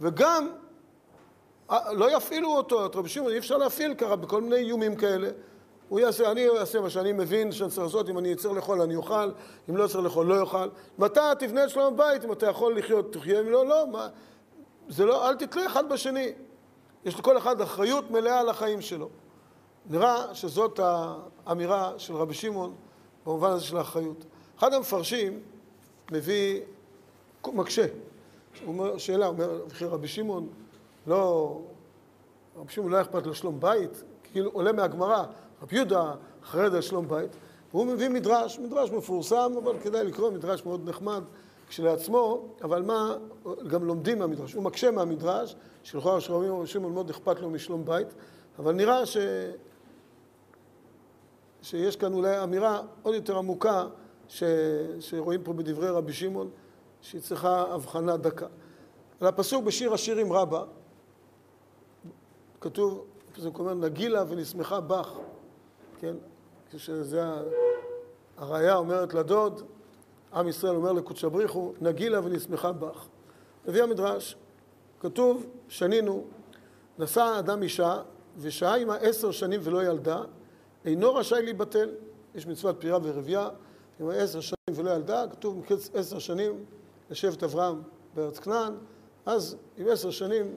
וגם, 0.01 0.49
לא 1.71 2.17
יפעילו 2.17 2.57
אותו, 2.57 2.87
את 2.87 2.97
רבי 2.97 3.09
שמעון 3.09 3.33
אי 3.33 3.39
אפשר 3.39 3.57
להפעיל 3.57 3.95
ככה 3.95 4.17
בכל 4.17 4.43
מיני 4.43 4.57
איומים 4.57 4.97
כאלה. 4.97 5.29
הוא 5.89 6.01
יעשה, 6.01 6.31
אני 6.31 6.49
אעשה 6.49 6.81
מה 6.81 6.91
שאני 6.91 7.13
מבין 7.13 7.53
שאני 7.53 7.71
צריך 7.71 7.83
לעשות, 7.83 8.09
אם 8.09 8.19
אני 8.19 8.35
צריך 8.35 8.55
לאכול 8.55 8.81
אני 8.81 8.97
אוכל, 8.97 9.31
אם 9.71 9.77
לא 9.77 9.87
צריך 9.87 10.05
לאכול 10.05 10.27
לא 10.27 10.41
אוכל. 10.41 10.69
ואתה 10.99 11.33
תבנה 11.39 11.65
את 11.65 11.71
שלום 11.71 11.95
הבית, 11.95 12.25
אם 12.25 12.33
אתה 12.33 12.47
יכול 12.47 12.79
לחיות 12.79 13.13
תחיה, 13.13 13.41
אם 13.41 13.51
לא, 13.51 13.67
לא. 13.67 13.87
מה, 13.87 14.09
זה 14.89 15.05
לא, 15.05 15.29
אל 15.29 15.37
תתלה 15.37 15.67
אחד 15.67 15.89
בשני. 15.89 16.33
יש 17.05 17.19
לכל 17.19 17.39
אחד 17.39 17.61
אחריות 17.61 18.11
מלאה 18.11 18.41
על 18.41 18.49
החיים 18.49 18.81
שלו. 18.81 19.09
נראה 19.91 20.35
שזאת 20.35 20.81
האמירה 21.47 21.93
של 21.99 22.15
רבי 22.15 22.35
שמעון 22.35 22.75
במובן 23.27 23.51
הזה 23.51 23.65
של 23.65 23.77
האחריות. 23.77 24.25
אחד 24.59 24.75
המפרשים 24.75 25.41
מביא, 26.13 26.61
מקשה, 27.47 27.87
הוא 28.65 28.69
אומר, 28.69 28.99
שאלה, 28.99 29.27
הוא 29.27 29.35
אומר, 29.35 29.61
רבי 29.81 30.09
שמעון, 30.09 30.49
לא, 31.07 31.59
רבי 32.57 32.73
שמעון 32.73 32.93
לא 32.93 33.01
אכפת 33.01 33.27
לו 33.27 33.35
שלום 33.35 33.61
בית, 33.61 34.03
כאילו 34.23 34.51
עולה 34.51 34.73
מהגמרא, 34.73 35.25
רבי 35.63 35.77
יהודה 35.77 36.15
חרד 36.45 36.75
על 36.75 36.81
שלום 36.81 37.09
בית, 37.09 37.37
והוא 37.71 37.87
מביא 37.87 38.09
מדרש, 38.09 38.59
מדרש 38.59 38.91
מפורסם, 38.91 39.53
אבל 39.63 39.79
כדאי 39.79 40.05
לקרוא, 40.05 40.31
מדרש 40.31 40.67
מאוד 40.67 40.89
נחמד 40.89 41.23
כשלעצמו, 41.69 42.45
אבל 42.63 42.83
מה, 42.83 43.17
גם 43.67 43.85
לומדים 43.85 44.19
מהמדרש, 44.19 44.53
הוא 44.53 44.63
מקשה 44.63 44.91
מהמדרש, 44.91 45.57
שלכאורה 45.83 46.21
של 46.21 46.33
רבי 46.33 46.67
שמעון 46.67 46.93
מאוד 46.93 47.11
אכפת 47.11 47.41
לו 47.41 47.51
משלום 47.51 47.85
בית, 47.85 48.15
אבל 48.59 48.75
נראה 48.75 49.07
ש... 49.07 49.17
שיש 51.63 51.97
כאן 51.97 52.13
אולי 52.13 52.43
אמירה 52.43 52.83
עוד 53.03 53.15
יותר 53.15 53.39
עמוקה 53.39 53.87
ש... 54.29 54.43
שרואים 55.01 55.43
פה 55.43 55.53
בדברי 55.53 55.89
רבי 55.89 56.13
שמעון, 56.13 56.51
שהיא 57.01 57.21
צריכה 57.21 57.63
הבחנה 57.63 58.17
דקה. 58.17 58.47
על 59.21 59.27
הפסוק 59.27 59.65
בשיר 59.65 59.95
השירים 59.95 60.33
רבה, 60.33 60.65
כתוב, 62.71 63.05
הפסוק 63.33 63.59
אומר, 63.59 63.75
נגילה 63.75 64.25
ונשמחה 64.29 64.81
בך, 64.81 65.13
כן? 65.99 66.17
כשזה 66.71 67.23
הראיה 68.37 68.77
אומרת 68.77 69.15
לדוד, 69.15 69.63
עם 70.33 70.49
ישראל 70.49 70.75
אומר 70.77 70.93
לקודש 70.93 71.25
בריחו, 71.25 71.73
נגילה 71.81 72.21
ונשמחה 72.25 72.73
בך. 72.73 73.07
מביא 73.67 73.83
המדרש, 73.83 74.37
כתוב, 75.01 75.47
שנינו, 75.69 76.25
נשא 76.99 77.37
אדם 77.39 77.63
אישה, 77.63 78.03
ושהה 78.39 78.77
עמה 78.77 78.97
עשר 78.97 79.31
שנים 79.31 79.61
ולא 79.63 79.85
ילדה, 79.85 80.23
אינו 80.85 81.15
רשאי 81.15 81.43
להיבטל. 81.43 81.91
יש 82.35 82.47
מצוות 82.47 82.77
פירה 82.79 82.99
ורבייה, 83.03 83.49
אם 84.01 84.11
עשר 84.11 84.41
שנים 84.41 84.75
ולא 84.75 84.91
ילדה, 84.91 85.25
כתוב 85.31 85.59
מקץ 85.59 85.91
עשר 85.95 86.19
שנים 86.19 86.65
לשבט 87.11 87.43
אברהם 87.43 87.83
בארץ 88.15 88.39
כנען, 88.39 88.75
אז 89.27 89.57
עם 89.77 89.89
עשר 89.89 90.11
שנים 90.11 90.57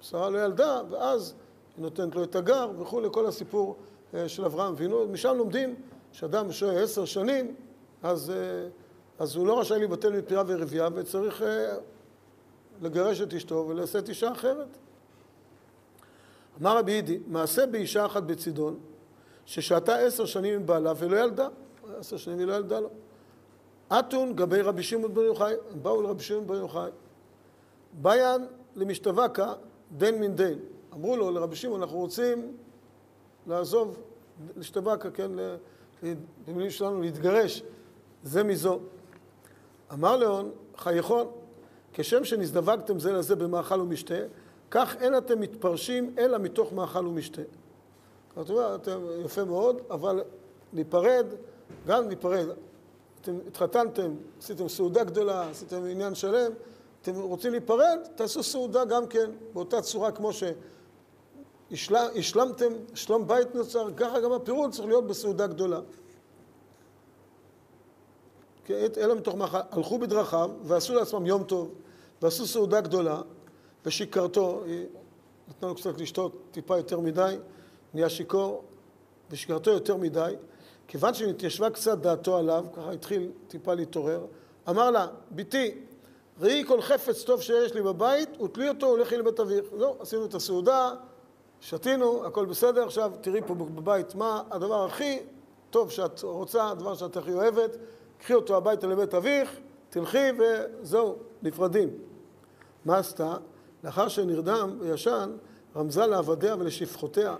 שרה 0.00 0.30
לא 0.30 0.44
ילדה, 0.44 0.80
ואז 0.90 1.34
נותנת 1.78 2.14
לו 2.14 2.24
את 2.24 2.36
הגר 2.36 2.70
וכולי, 2.78 3.08
כל 3.12 3.26
הסיפור 3.26 3.76
אה, 4.14 4.28
של 4.28 4.44
אברהם 4.44 4.72
אבינו. 4.72 5.08
משם 5.08 5.36
לומדים 5.36 5.74
שאדם 6.12 6.52
שוהה 6.52 6.82
עשר 6.82 7.04
שנים, 7.04 7.54
אז, 8.02 8.30
אה, 8.30 8.68
אז 9.18 9.36
הוא 9.36 9.46
לא 9.46 9.60
רשאי 9.60 9.78
להיבטל 9.78 10.18
מפירה 10.18 10.42
ורבייה 10.46 10.88
וצריך 10.94 11.42
אה, 11.42 11.76
לגרש 12.82 13.20
את 13.20 13.34
אשתו 13.34 13.66
ולשאת 13.68 14.08
אישה 14.08 14.32
אחרת. 14.32 14.68
אמר 16.60 16.78
רבי 16.78 16.92
יידי, 16.92 17.18
מעשה 17.26 17.66
באישה 17.66 18.06
אחת 18.06 18.22
בצידון, 18.22 18.78
ששהתה 19.46 19.96
עשר 19.96 20.24
שנים 20.24 20.54
עם 20.54 20.66
בעלה 20.66 20.92
ולא 20.98 21.16
ילדה. 21.16 21.48
עשר 21.98 22.16
שנים 22.16 22.38
היא 22.38 22.46
לא 22.46 22.52
ילדה 22.52 22.80
לו. 22.80 22.88
אתון 23.98 24.36
גבי 24.36 24.60
רבי 24.60 24.82
שמעון 24.82 25.14
בן 25.14 25.22
יוחאי, 25.22 25.54
הם 25.70 25.82
באו 25.82 26.02
לרבי 26.02 26.22
שמעון 26.22 26.46
בן 26.46 26.54
יוחאי. 26.54 26.90
ביין 27.92 28.46
למשתבקה 28.76 29.52
דין 29.96 30.20
מן 30.20 30.34
דין. 30.34 30.58
אמרו 30.94 31.16
לו, 31.16 31.30
לרבי 31.30 31.56
שמעון, 31.56 31.82
אנחנו 31.82 31.98
רוצים 31.98 32.56
לעזוב, 33.46 33.98
להשתבקה, 34.56 35.10
כן, 35.10 35.30
במילים 36.46 36.70
שלנו, 36.70 37.00
להתגרש 37.00 37.62
זה 38.22 38.42
מזו. 38.42 38.78
אמר 39.92 40.16
לאון, 40.16 40.50
חייכון, 40.76 41.26
כשם 41.92 42.24
שנזדווגתם 42.24 42.98
זה 42.98 43.12
לזה 43.12 43.36
במאכל 43.36 43.80
ומשתה, 43.80 44.14
כך 44.70 44.96
אין 45.00 45.16
אתם 45.18 45.40
מתפרשים 45.40 46.14
אלא 46.18 46.38
מתוך 46.38 46.72
מאכל 46.72 47.06
ומשתה. 47.06 47.42
זאת 48.36 48.50
אומרת, 48.50 48.80
אתם 48.80 49.00
יפה 49.24 49.44
מאוד, 49.44 49.80
אבל 49.90 50.22
ניפרד, 50.72 51.26
גם 51.86 52.08
ניפרד. 52.08 52.46
אתם 53.20 53.38
התחתנתם, 53.46 54.14
עשיתם 54.38 54.68
סעודה 54.68 55.04
גדולה, 55.04 55.50
עשיתם 55.50 55.84
עניין 55.84 56.14
שלם, 56.14 56.52
אתם 57.02 57.14
רוצים 57.14 57.50
להיפרד, 57.50 57.98
תעשו 58.14 58.42
סעודה 58.42 58.84
גם 58.84 59.06
כן, 59.06 59.30
באותה 59.52 59.82
צורה 59.82 60.12
כמו 60.12 60.30
שהשלמתם, 61.72 62.72
שלום 62.94 63.26
בית 63.26 63.54
נוצר, 63.54 63.88
ככה 63.96 64.20
גם 64.20 64.32
הפירוד 64.32 64.72
צריך 64.72 64.86
להיות 64.88 65.06
בסעודה 65.06 65.46
גדולה. 65.46 65.80
אלא 68.70 69.14
מתוך 69.14 69.34
מאכל, 69.34 69.58
הלכו 69.70 69.98
בדרכיו 69.98 70.50
ועשו 70.62 70.94
לעצמם 70.94 71.26
יום 71.26 71.44
טוב, 71.44 71.74
ועשו 72.22 72.46
סעודה 72.46 72.80
גדולה, 72.80 73.22
ושיקרתו, 73.86 74.62
היא 74.64 74.86
נתנה 75.48 75.68
לו 75.68 75.74
קצת 75.74 76.00
לשתות 76.00 76.32
טיפה 76.50 76.76
יותר 76.76 77.00
מדי, 77.00 77.36
נהיה 77.94 78.08
שיכור, 78.08 78.64
ושיקרתו 79.30 79.70
יותר 79.70 79.96
מדי, 79.96 80.34
כיוון 80.88 81.14
שנתיישבה 81.14 81.70
קצת 81.70 81.98
דעתו 81.98 82.36
עליו, 82.36 82.64
ככה 82.76 82.92
התחיל 82.92 83.30
טיפה 83.48 83.74
להתעורר, 83.74 84.26
אמר 84.68 84.90
לה, 84.90 85.06
בתי, 85.30 85.74
ראי 86.40 86.64
כל 86.66 86.80
חפץ 86.80 87.24
טוב 87.24 87.42
שיש 87.42 87.74
לי 87.74 87.82
בבית, 87.82 88.40
ותלי 88.40 88.68
אותו 88.68 88.86
ולכי 88.86 89.16
לבית 89.16 89.40
אביך. 89.40 89.64
זהו, 89.78 89.96
עשינו 90.00 90.24
את 90.24 90.34
הסעודה, 90.34 90.90
שתינו, 91.64 92.26
הכל 92.26 92.46
בסדר, 92.46 92.84
עכשיו 92.84 93.12
תראי 93.20 93.40
פה 93.46 93.54
בבית 93.54 94.14
מה 94.14 94.42
הדבר 94.50 94.84
הכי 94.84 95.18
טוב 95.70 95.90
שאת 95.90 96.22
רוצה, 96.22 96.70
הדבר 96.70 96.94
שאת 96.94 97.16
הכי 97.16 97.32
אוהבת, 97.32 97.76
קחי 98.18 98.34
אותו 98.34 98.56
הביתה 98.56 98.86
לבית 98.86 99.14
אביך, 99.14 99.56
תלכי 99.90 100.28
וזהו, 100.38 101.16
נפרדים. 101.42 101.90
מה 102.84 102.98
עשתה? 102.98 103.36
לאחר 103.84 104.08
שנרדם 104.08 104.76
וישן, 104.80 105.30
רמזה 105.76 106.06
לעבדיה 106.06 106.56
ולשפחותיה, 106.58 107.36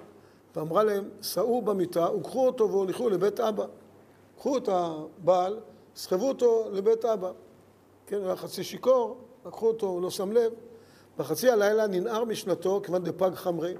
ואמרה 0.56 0.84
להם, 0.84 1.08
סעו 1.22 1.62
במיטה 1.62 2.12
וקחו 2.12 2.46
אותו 2.46 2.70
והוליכו 2.70 3.08
לבית 3.08 3.40
אבא. 3.40 3.66
קחו 4.38 4.56
את 4.56 4.68
הבעל, 4.72 5.60
סחבו 5.96 6.28
אותו 6.28 6.68
לבית 6.72 7.04
אבא. 7.04 7.30
כן, 8.06 8.16
הוא 8.16 8.26
היה 8.26 8.36
חצי 8.36 8.64
שיכור, 8.64 9.18
לקחו 9.46 9.66
אותו, 9.66 9.86
הוא 9.86 10.02
לא 10.02 10.10
שם 10.10 10.32
לב. 10.32 10.52
בחצי 11.18 11.50
הלילה 11.50 11.86
ננער 11.86 12.24
משנתו, 12.24 12.80
כיוון 12.84 13.04
דפג 13.04 13.34
חמרי, 13.34 13.74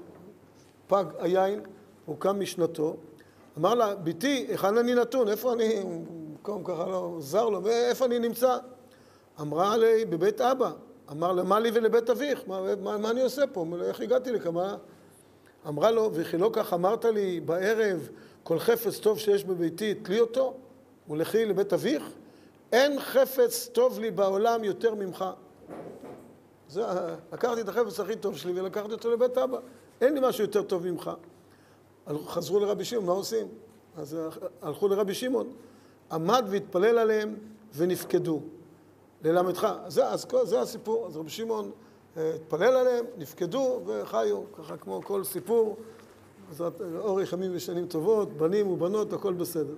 פג 0.87 1.05
היין, 1.19 1.61
הוא 2.05 2.15
קם 2.19 2.39
משנתו. 2.39 2.95
אמר 3.57 3.75
לה, 3.75 3.95
בתי, 3.95 4.45
היכן 4.49 4.77
אני 4.77 4.95
נתון? 4.95 5.27
איפה 5.27 5.53
אני, 5.53 5.83
מקום 6.33 6.63
ככה 6.63 6.85
לא 6.85 7.17
זר 7.19 7.49
לו, 7.49 7.67
איפה 7.67 8.05
אני 8.05 8.19
נמצא? 8.19 8.57
אמרה 9.41 9.77
לי, 9.77 10.05
בבית 10.05 10.41
אבא. 10.41 10.71
אמר 11.11 11.31
לה, 11.31 11.43
מה 11.43 11.59
לי 11.59 11.71
ולבית 11.73 12.09
אביך? 12.09 12.43
מה, 12.47 12.75
מה, 12.75 12.97
מה 12.97 13.11
אני 13.11 13.21
עושה 13.21 13.47
פה? 13.47 13.65
איך 13.83 14.01
הגעתי 14.01 14.31
לכמה? 14.31 14.75
אמרה 15.67 15.91
לו, 15.91 16.09
וכי 16.13 16.37
לא 16.37 16.49
כך 16.53 16.73
אמרת 16.73 17.05
לי 17.05 17.39
בערב, 17.39 18.09
כל 18.43 18.59
חפץ 18.59 18.99
טוב 18.99 19.19
שיש 19.19 19.43
בביתי, 19.43 19.93
תלי 19.93 20.19
אותו, 20.19 20.53
ולכי 21.09 21.45
לבית 21.45 21.73
אביך? 21.73 22.03
אין 22.71 22.99
חפץ 22.99 23.67
טוב 23.67 23.99
לי 23.99 24.11
בעולם 24.11 24.63
יותר 24.63 24.95
ממך. 24.95 25.25
זה, 26.69 26.83
לקחתי 27.33 27.61
את 27.61 27.69
החפץ 27.69 27.99
הכי 27.99 28.15
טוב 28.15 28.37
שלי 28.37 28.61
ולקחתי 28.61 28.91
אותו 28.91 29.11
לבית 29.11 29.37
אבא. 29.37 29.57
אין 30.01 30.13
לי 30.13 30.19
משהו 30.23 30.43
יותר 30.43 30.63
טוב 30.63 30.87
ממך. 30.87 31.11
חזרו 32.25 32.59
לרבי 32.59 32.85
שמעון, 32.85 33.05
מה 33.05 33.11
עושים? 33.11 33.47
אז 33.97 34.17
הלכו 34.61 34.87
לרבי 34.87 35.13
שמעון, 35.13 35.47
עמד 36.11 36.45
והתפלל 36.49 36.97
עליהם 36.97 37.35
ונפקדו. 37.75 38.41
ללמדך. 39.23 39.73
זה, 39.87 40.07
אז 40.07 40.27
זה 40.43 40.61
הסיפור. 40.61 41.07
אז 41.07 41.17
רבי 41.17 41.29
שמעון 41.29 41.71
אה, 42.17 42.33
התפלל 42.35 42.75
עליהם, 42.75 43.05
נפקדו 43.17 43.81
וחיו, 43.85 44.41
ככה 44.57 44.77
כמו 44.77 45.01
כל 45.03 45.23
סיפור. 45.23 45.77
בעזרת 46.49 46.81
אורך 46.81 47.33
ימים 47.33 47.51
ושנים 47.53 47.87
טובות, 47.87 48.33
בנים 48.33 48.67
ובנות, 48.67 49.13
הכל 49.13 49.33
בסדר. 49.33 49.75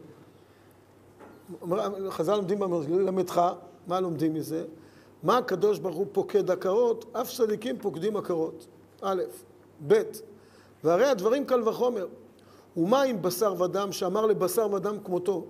חז"ל 2.09 2.35
לומדים 2.35 2.59
ללמדך, 2.89 3.41
מה 3.87 3.99
לומדים 3.99 4.33
מזה? 4.33 4.65
מה 5.23 5.37
הקדוש 5.37 5.79
ברוך 5.79 5.95
הוא 5.95 6.07
פוקד 6.11 6.51
עקרות? 6.51 7.05
אף 7.13 7.31
צדיקים 7.31 7.77
פוקדים 7.79 8.17
עקרות. 8.17 8.67
א', 9.01 9.21
ב', 9.87 10.01
והרי 10.83 11.05
הדברים 11.05 11.45
קל 11.45 11.69
וחומר. 11.69 12.07
ומה 12.77 13.01
עם 13.01 13.21
בשר 13.21 13.61
ודם 13.61 13.91
שאמר 13.91 14.25
לבשר 14.25 14.67
ודם 14.71 14.97
כמותו, 15.03 15.45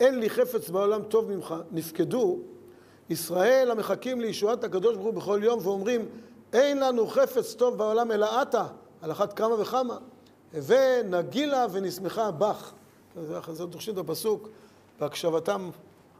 אין 0.00 0.18
לי 0.18 0.30
חפץ 0.30 0.70
בעולם 0.70 1.02
טוב 1.02 1.30
ממך, 1.30 1.54
נפקדו, 1.70 2.38
ישראל 3.10 3.70
המחכים 3.70 4.20
לישועת 4.20 4.64
הקדוש 4.64 4.94
ברוך 4.94 5.06
הוא 5.06 5.14
בכל 5.14 5.40
יום 5.42 5.58
ואומרים, 5.62 6.08
אין 6.52 6.80
לנו 6.80 7.06
חפץ 7.06 7.54
טוב 7.54 7.78
בעולם 7.78 8.12
אלא 8.12 8.42
אתה, 8.42 8.66
על 9.02 9.12
אחת 9.12 9.32
כמה 9.32 9.60
וכמה, 9.60 9.98
ונגילה 10.54 11.66
ונשמחה 11.72 12.30
בך. 12.30 12.72
זה 13.52 13.66
דורשים 13.66 13.94
את 13.94 13.98
הפסוק 13.98 14.48
בהקשבתם 15.00 15.70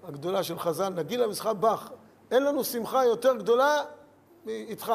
הגדולה 0.05 0.43
של 0.43 0.59
חז"ל, 0.59 0.89
נגילה 0.89 1.27
ונשמחה 1.27 1.55
בך. 1.55 1.91
אין 2.31 2.45
לנו 2.45 2.65
שמחה 2.65 3.05
יותר 3.05 3.37
גדולה 3.37 3.83
מאיתך. 4.47 4.93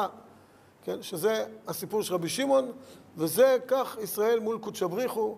כן, 0.82 1.02
שזה 1.02 1.46
הסיפור 1.66 2.02
של 2.02 2.14
רבי 2.14 2.28
שמעון, 2.28 2.72
וזה 3.16 3.56
כך 3.68 3.96
ישראל 4.02 4.40
מול 4.40 4.58
קודשא 4.58 4.86
בריחו, 4.86 5.36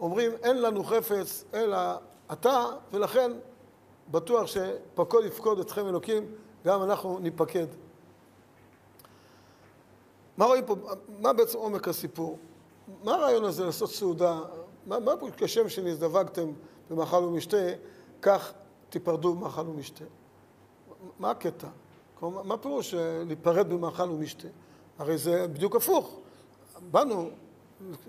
אומרים 0.00 0.32
אין 0.42 0.62
לנו 0.62 0.84
חפץ 0.84 1.44
אלא 1.54 1.78
אתה, 2.32 2.64
ולכן 2.92 3.32
בטוח 4.10 4.46
שפקוד 4.46 5.24
יפקוד 5.24 5.58
אתכם 5.58 5.86
אלוקים, 5.86 6.26
גם 6.64 6.82
אנחנו 6.82 7.18
ניפקד. 7.18 7.66
מה 10.36 10.44
רואים 10.44 10.64
פה, 10.66 10.76
מה 11.20 11.32
בעצם 11.32 11.58
עומק 11.58 11.88
הסיפור? 11.88 12.38
מה 13.04 13.14
הרעיון 13.14 13.44
הזה 13.44 13.64
לעשות 13.64 13.90
סעודה? 13.90 14.40
מה, 14.86 14.98
מה 14.98 15.16
פה 15.16 15.28
כשם 15.36 15.68
שנזדווגתם 15.68 16.52
במאכל 16.90 17.16
ומשתה, 17.16 17.56
כך 18.22 18.52
תיפרדו 18.90 19.34
במאכל 19.34 19.68
ומשתה? 19.68 20.04
מה 21.18 21.30
הקטע? 21.30 21.68
כלומר, 22.18 22.42
מה 22.42 22.56
פירוש 22.56 22.94
להיפרד 23.26 23.68
במאכל 23.68 24.10
ומשתה? 24.10 24.48
הרי 24.98 25.18
זה 25.18 25.46
בדיוק 25.46 25.76
הפוך. 25.76 26.20
באנו 26.90 27.30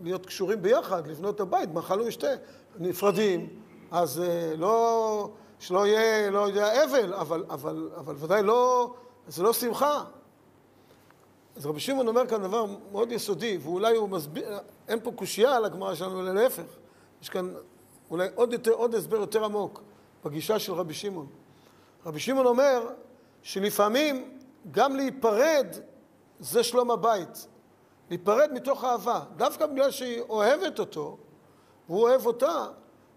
להיות 0.04 0.26
קשורים 0.26 0.62
ביחד, 0.62 1.08
לבנות 1.08 1.36
את 1.36 1.40
הבית, 1.40 1.70
מאכל 1.72 2.02
ומשתה. 2.02 2.28
נפרדים, 2.80 3.50
אז 3.92 4.20
אה, 4.20 4.56
לא... 4.56 5.30
שלא 5.60 5.88
יהיה, 5.88 6.32
לא 6.32 6.48
יודע, 6.48 6.84
אבל, 6.84 7.14
אבל, 7.14 7.46
אבל, 7.50 7.90
אבל 7.98 8.16
ודאי 8.18 8.44
לא, 8.44 8.94
זה 9.28 9.44
לא 9.44 9.54
שמחה. 9.54 10.04
אז 11.56 11.66
רבי 11.66 11.80
שמעון 11.80 12.08
אומר 12.08 12.28
כאן 12.28 12.42
דבר 12.42 12.66
מאוד 12.92 13.12
יסודי, 13.12 13.58
ואולי 13.62 13.96
הוא 13.96 14.10
מסביר, 14.10 14.58
אין 14.88 15.00
פה 15.04 15.12
קושייה 15.12 15.56
על 15.56 15.66
הגמרא 15.66 15.96
שלנו, 15.96 16.22
אלא 16.22 16.34
להפך. 16.34 16.64
יש 17.22 17.30
כאן 17.30 17.54
אולי 18.12 18.28
עוד, 18.36 18.54
יותר, 18.54 18.72
עוד 18.72 18.96
הסבר 18.96 19.18
יותר 19.18 19.46
עמוק 19.46 19.82
בגישה 20.26 20.60
של 20.60 20.74
רבי 20.74 20.94
שמעון. 20.94 21.28
רבי 22.06 22.20
שמעון 22.20 22.46
אומר 22.46 22.88
שלפעמים 23.42 24.38
גם 24.72 24.96
להיפרד 24.96 25.68
זה 26.40 26.64
שלום 26.64 26.92
הבית. 26.92 27.48
להיפרד 28.10 28.50
מתוך 28.54 28.84
אהבה. 28.84 29.22
דווקא 29.38 29.66
בגלל 29.66 29.92
שהיא 29.92 30.22
אוהבת 30.22 30.80
אותו, 30.80 31.18
והוא 31.90 32.02
אוהב 32.02 32.26
אותה, 32.26 32.66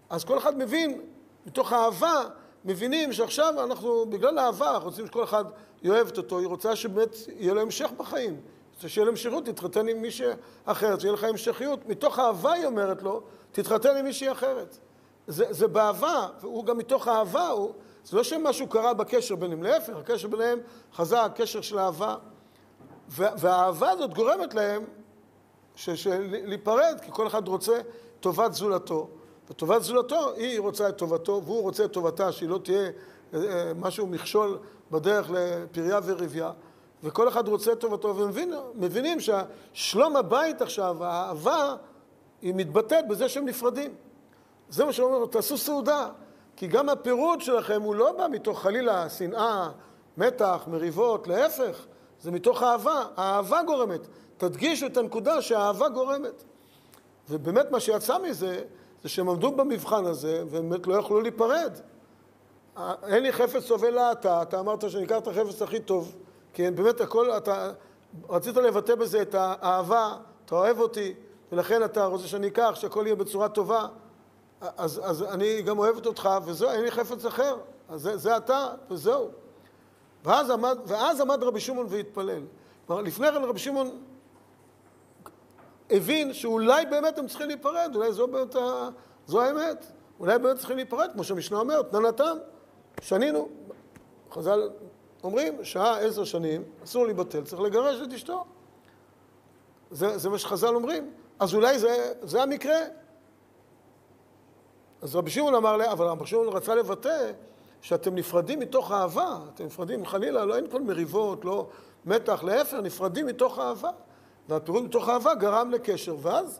אז 0.09 0.23
כל 0.23 0.37
אחד 0.37 0.57
מבין, 0.57 1.01
מתוך 1.45 1.73
אהבה, 1.73 2.23
מבינים 2.65 3.13
שעכשיו 3.13 3.63
אנחנו, 3.63 4.05
בגלל 4.05 4.39
אהבה, 4.39 4.71
אנחנו 4.71 4.89
רוצים 4.89 5.07
שכל 5.07 5.23
אחד 5.23 5.45
יאהב 5.83 6.17
אותו, 6.17 6.39
היא 6.39 6.47
רוצה 6.47 6.75
שבאמת 6.75 7.15
יהיה 7.27 7.53
לו 7.53 7.61
המשך 7.61 7.89
בחיים. 7.97 8.41
רוצה 8.75 8.89
שיהיה 8.89 9.05
לו 9.05 9.11
המשכיות, 9.11 9.45
תתחתן 9.45 9.87
עם 9.87 10.01
מישהי 10.01 10.27
אחרת, 10.65 11.01
שיהיה 11.01 11.13
לך 11.13 11.23
המשכיות. 11.23 11.85
מתוך 11.85 12.19
אהבה 12.19 12.51
היא 12.51 12.65
אומרת 12.65 13.03
לו, 13.03 13.21
תתחתן 13.51 13.97
עם 13.97 14.05
מישהי 14.05 14.31
אחרת. 14.31 14.77
זה, 15.27 15.45
זה 15.49 15.67
באהבה, 15.67 16.27
והוא 16.41 16.65
גם 16.65 16.77
מתוך 16.77 17.07
אהבה, 17.07 17.47
הוא, 17.47 17.73
זה 18.03 18.17
לא 18.17 18.23
שמשהו 18.23 18.67
קרה 18.67 18.93
בקשר 18.93 19.35
ביניהם, 19.35 19.63
להפך, 19.63 19.95
הקשר 19.95 20.27
ביניהם 20.27 20.59
חזק, 20.93 21.31
קשר 21.35 21.61
של 21.61 21.79
אהבה. 21.79 22.15
והאהבה 23.11 23.89
הזאת 23.89 24.13
גורמת 24.13 24.53
להם 24.53 24.85
להיפרד, 26.43 26.99
כי 27.01 27.11
כל 27.11 27.27
אחד 27.27 27.47
רוצה 27.47 27.79
טובת 28.19 28.53
זולתו. 28.53 29.07
וטובת 29.49 29.83
זולתו, 29.83 30.33
היא 30.35 30.59
רוצה 30.59 30.89
את 30.89 30.97
טובתו, 30.97 31.41
והוא 31.45 31.61
רוצה 31.61 31.85
את 31.85 31.91
טובתה, 31.91 32.31
שהיא 32.31 32.49
לא 32.49 32.59
תהיה 32.63 32.89
אה, 33.33 33.39
אה, 33.39 33.71
משהו 33.75 34.07
מכשול 34.07 34.57
בדרך 34.91 35.31
לפריה 35.31 35.99
וריביה. 36.03 36.51
וכל 37.03 37.27
אחד 37.27 37.47
רוצה 37.47 37.71
את 37.71 37.79
טובתו, 37.79 38.15
ומבינים 38.15 39.17
ששלום 39.19 40.15
הבית 40.15 40.61
עכשיו, 40.61 41.03
האהבה, 41.03 41.75
היא 42.41 42.53
מתבטאת 42.55 43.07
בזה 43.07 43.29
שהם 43.29 43.45
נפרדים. 43.45 43.93
זה 44.69 44.85
מה 44.85 44.93
שאומרים, 44.93 45.27
תעשו 45.27 45.57
סעודה. 45.57 46.09
כי 46.55 46.67
גם 46.67 46.89
הפירוד 46.89 47.41
שלכם 47.41 47.81
הוא 47.81 47.95
לא 47.95 48.11
בא 48.11 48.27
מתוך 48.31 48.61
חלילה 48.61 49.09
שנאה, 49.09 49.69
מתח, 50.17 50.63
מריבות, 50.67 51.27
להפך, 51.27 51.85
זה 52.21 52.31
מתוך 52.31 52.63
אהבה. 52.63 53.05
האהבה 53.17 53.63
גורמת. 53.63 54.07
תדגישו 54.37 54.85
את 54.85 54.97
הנקודה 54.97 55.41
שהאהבה 55.41 55.89
גורמת. 55.89 56.43
ובאמת 57.29 57.71
מה 57.71 57.79
שיצא 57.79 58.17
מזה, 58.17 58.63
זה 59.03 59.09
שהם 59.09 59.29
עמדו 59.29 59.51
במבחן 59.51 60.05
הזה, 60.05 60.43
והם 60.49 60.69
באמת 60.69 60.87
לא 60.87 60.95
יכלו 60.95 61.21
להיפרד. 61.21 61.73
אין 63.07 63.23
לי 63.23 63.33
חפץ 63.33 63.67
טוב 63.67 63.83
אלא 63.83 64.11
אתה, 64.11 64.41
אתה 64.41 64.59
אמרת 64.59 64.91
שאני 64.91 65.05
אקח 65.05 65.17
את 65.17 65.27
החפץ 65.27 65.61
הכי 65.61 65.79
טוב, 65.79 66.15
כי 66.53 66.71
באמת 66.71 67.01
הכל, 67.01 67.31
אתה 67.31 67.71
רצית 68.29 68.57
לבטא 68.57 68.95
בזה 68.95 69.21
את 69.21 69.35
האהבה, 69.35 70.15
אתה 70.45 70.55
אוהב 70.55 70.79
אותי, 70.79 71.13
ולכן 71.51 71.83
אתה 71.83 72.05
רוצה 72.05 72.27
שאני 72.27 72.47
אקח, 72.47 72.71
שהכל 72.75 73.03
יהיה 73.05 73.15
בצורה 73.15 73.49
טובה. 73.49 73.87
אז, 74.61 75.01
אז 75.03 75.23
אני 75.23 75.61
גם 75.61 75.79
אוהבת 75.79 76.05
אותך, 76.05 76.29
וזהו, 76.45 76.69
אין 76.69 76.81
לי 76.81 76.91
חפץ 76.91 77.25
אחר. 77.25 77.55
אז 77.89 78.01
זה, 78.01 78.17
זה 78.17 78.37
אתה, 78.37 78.67
וזהו. 78.91 79.29
ואז 80.23 80.49
עמד, 80.49 80.77
ואז 80.85 81.21
עמד 81.21 81.43
רבי 81.43 81.59
שמעון 81.59 81.85
והתפלל. 81.89 82.43
כלומר, 82.87 83.01
לפני 83.01 83.27
כן 83.31 83.43
רבי 83.43 83.59
שמעון 83.59 84.01
הבין 85.89 86.33
שאולי 86.33 86.85
באמת 86.85 87.17
הם 87.17 87.27
צריכים 87.27 87.47
להיפרד, 87.47 87.91
אולי 87.95 88.13
זו 88.13 88.27
באמת, 88.27 88.55
זו 89.27 89.41
האמת. 89.41 89.85
אולי 90.19 90.39
באמת 90.39 90.57
צריכים 90.57 90.75
להיפרד, 90.75 91.09
כמו 91.13 91.23
שהמשנה 91.23 91.59
אומרת, 91.59 91.93
ננתם, 91.93 92.37
שנינו. 93.01 93.49
חז"ל 94.31 94.69
אומרים, 95.23 95.63
שעה 95.63 95.99
עשר 95.99 96.23
שנים, 96.23 96.63
אסור 96.83 97.05
להיבטל, 97.05 97.43
צריך 97.43 97.61
לגרש 97.61 98.01
את 98.01 98.13
אשתו. 98.13 98.45
זה, 99.91 100.17
זה 100.17 100.29
מה 100.29 100.37
שחז"ל 100.37 100.75
אומרים. 100.75 101.11
אז 101.39 101.53
אולי 101.53 101.79
זה, 101.79 102.13
זה 102.21 102.43
המקרה. 102.43 102.77
אז 105.01 105.15
רבי 105.15 105.31
שמעון 105.31 105.55
אמר 105.55 105.77
לה, 105.77 105.91
אבל 105.91 106.05
רבי 106.05 106.25
שמעון 106.25 106.47
רצה 106.47 106.75
לבטא 106.75 107.31
שאתם 107.81 108.15
נפרדים 108.15 108.59
מתוך 108.59 108.91
אהבה, 108.91 109.39
אתם 109.53 109.65
נפרדים 109.65 110.05
חלילה, 110.05 110.45
לא 110.45 110.55
אין 110.55 110.69
כל 110.69 110.81
מריבות, 110.81 111.45
לא 111.45 111.67
מתח, 112.05 112.43
להפך, 112.43 112.73
נפרדים 112.73 113.25
מתוך 113.25 113.59
אהבה. 113.59 113.89
והפירוד 114.49 114.83
מתוך 114.83 115.09
אהבה 115.09 115.35
גרם 115.35 115.71
לקשר. 115.71 116.15
ואז, 116.21 116.59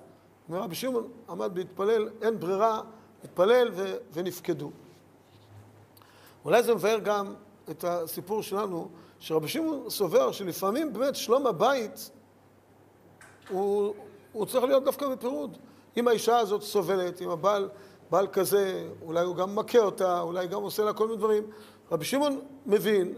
אומר 0.49 0.59
רבי 0.59 0.75
שמעון, 0.75 1.07
עמד 1.29 1.57
להתפלל, 1.57 2.09
אין 2.21 2.39
ברירה, 2.39 2.81
התפלל 3.23 3.69
ו- 3.73 3.95
ונפקדו. 4.13 4.71
אולי 6.45 6.63
זה 6.63 6.75
מבאר 6.75 6.99
גם 6.99 7.33
את 7.69 7.83
הסיפור 7.83 8.43
שלנו, 8.43 8.87
שרבי 9.19 9.47
שמעון 9.47 9.89
סובר 9.89 10.31
שלפעמים 10.31 10.93
באמת 10.93 11.15
שלום 11.15 11.47
הבית 11.47 12.11
הוא, 13.49 13.93
הוא 14.31 14.45
צריך 14.45 14.63
להיות 14.63 14.83
דווקא 14.83 15.07
בפירוד. 15.09 15.57
אם 15.97 16.07
האישה 16.07 16.37
הזאת 16.37 16.61
סובלת, 16.61 17.21
אם 17.21 17.29
הבעל 17.29 17.69
בעל 18.11 18.27
כזה, 18.27 18.87
אולי 19.01 19.25
הוא 19.25 19.35
גם 19.35 19.55
מכה 19.55 19.79
אותה, 19.79 20.21
אולי 20.21 20.47
גם 20.47 20.61
עושה 20.61 20.83
לה 20.83 20.93
כל 20.93 21.07
מיני 21.07 21.17
דברים. 21.17 21.43
רבי 21.91 22.05
שמעון 22.05 22.41
מבין, 22.65 23.13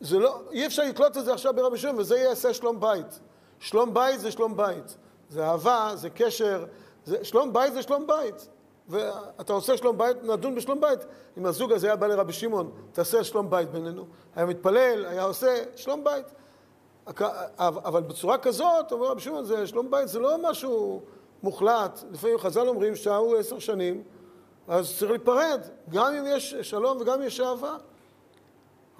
זה 0.00 0.18
לא, 0.18 0.40
אי 0.50 0.66
אפשר 0.66 0.82
לקלוט 0.88 1.16
את 1.16 1.24
זה 1.24 1.32
עכשיו 1.32 1.54
ברבי 1.54 1.78
שמעון, 1.78 1.98
וזה 1.98 2.18
יעשה 2.18 2.54
שלום 2.54 2.80
בית. 2.80 3.20
שלום 3.58 3.94
בית 3.94 4.20
זה 4.20 4.30
שלום 4.30 4.56
בית. 4.56 4.96
זה 5.28 5.46
אהבה, 5.46 5.90
זה 5.94 6.10
קשר, 6.10 6.64
זה, 7.04 7.24
שלום 7.24 7.52
בית 7.52 7.72
זה 7.72 7.82
שלום 7.82 8.06
בית. 8.06 8.48
ואתה 8.88 9.52
עושה 9.52 9.76
שלום 9.76 9.98
בית, 9.98 10.16
נדון 10.22 10.54
בשלום 10.54 10.80
בית. 10.80 10.98
אם 11.38 11.46
הזוג 11.46 11.72
הזה 11.72 11.86
היה 11.86 11.96
בא 11.96 12.06
לרבי 12.06 12.32
שמעון, 12.32 12.70
תעשה 12.92 13.24
שלום 13.24 13.50
בית 13.50 13.70
בינינו. 13.70 14.06
היה 14.36 14.46
מתפלל, 14.46 15.06
היה 15.06 15.22
עושה 15.24 15.62
שלום 15.76 16.04
בית. 16.04 16.26
אבל 17.58 18.02
בצורה 18.02 18.38
כזאת, 18.38 18.92
אומר 18.92 19.06
רבי 19.06 19.20
שמעון, 19.20 19.44
זה 19.44 19.66
שלום 19.66 19.90
בית 19.90 20.08
זה 20.08 20.18
לא 20.18 20.50
משהו 20.50 21.02
מוחלט. 21.44 22.04
לפעמים 22.10 22.38
חז"ל 22.38 22.68
אומרים 22.68 22.96
שהו 22.96 23.36
עשר 23.36 23.58
שנים, 23.58 24.02
אז 24.68 24.98
צריך 24.98 25.10
להיפרד, 25.10 25.60
גם 25.90 26.14
אם 26.14 26.24
יש 26.26 26.54
שלום 26.54 27.00
וגם 27.00 27.20
אם 27.20 27.26
יש 27.26 27.40
אהבה. 27.40 27.76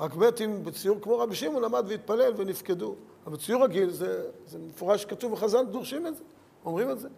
רק 0.00 0.14
באמת 0.14 0.40
אם 0.40 0.64
בציור 0.64 1.00
כמו 1.00 1.18
רבי 1.18 1.34
שמעון 1.34 1.62
למד 1.62 1.84
והתפלל 1.88 2.32
ונפקדו. 2.36 2.94
אבל 3.26 3.36
בציור 3.36 3.64
רגיל 3.64 3.90
זה, 3.90 4.24
זה 4.46 4.58
מפורש 4.58 5.04
כתוב 5.04 5.32
בחז"ל, 5.32 5.64
דורשים 5.64 6.06
את 6.06 6.16
זה, 6.16 6.22
אומרים 6.64 6.90
את 6.90 6.98
זה. 6.98 7.08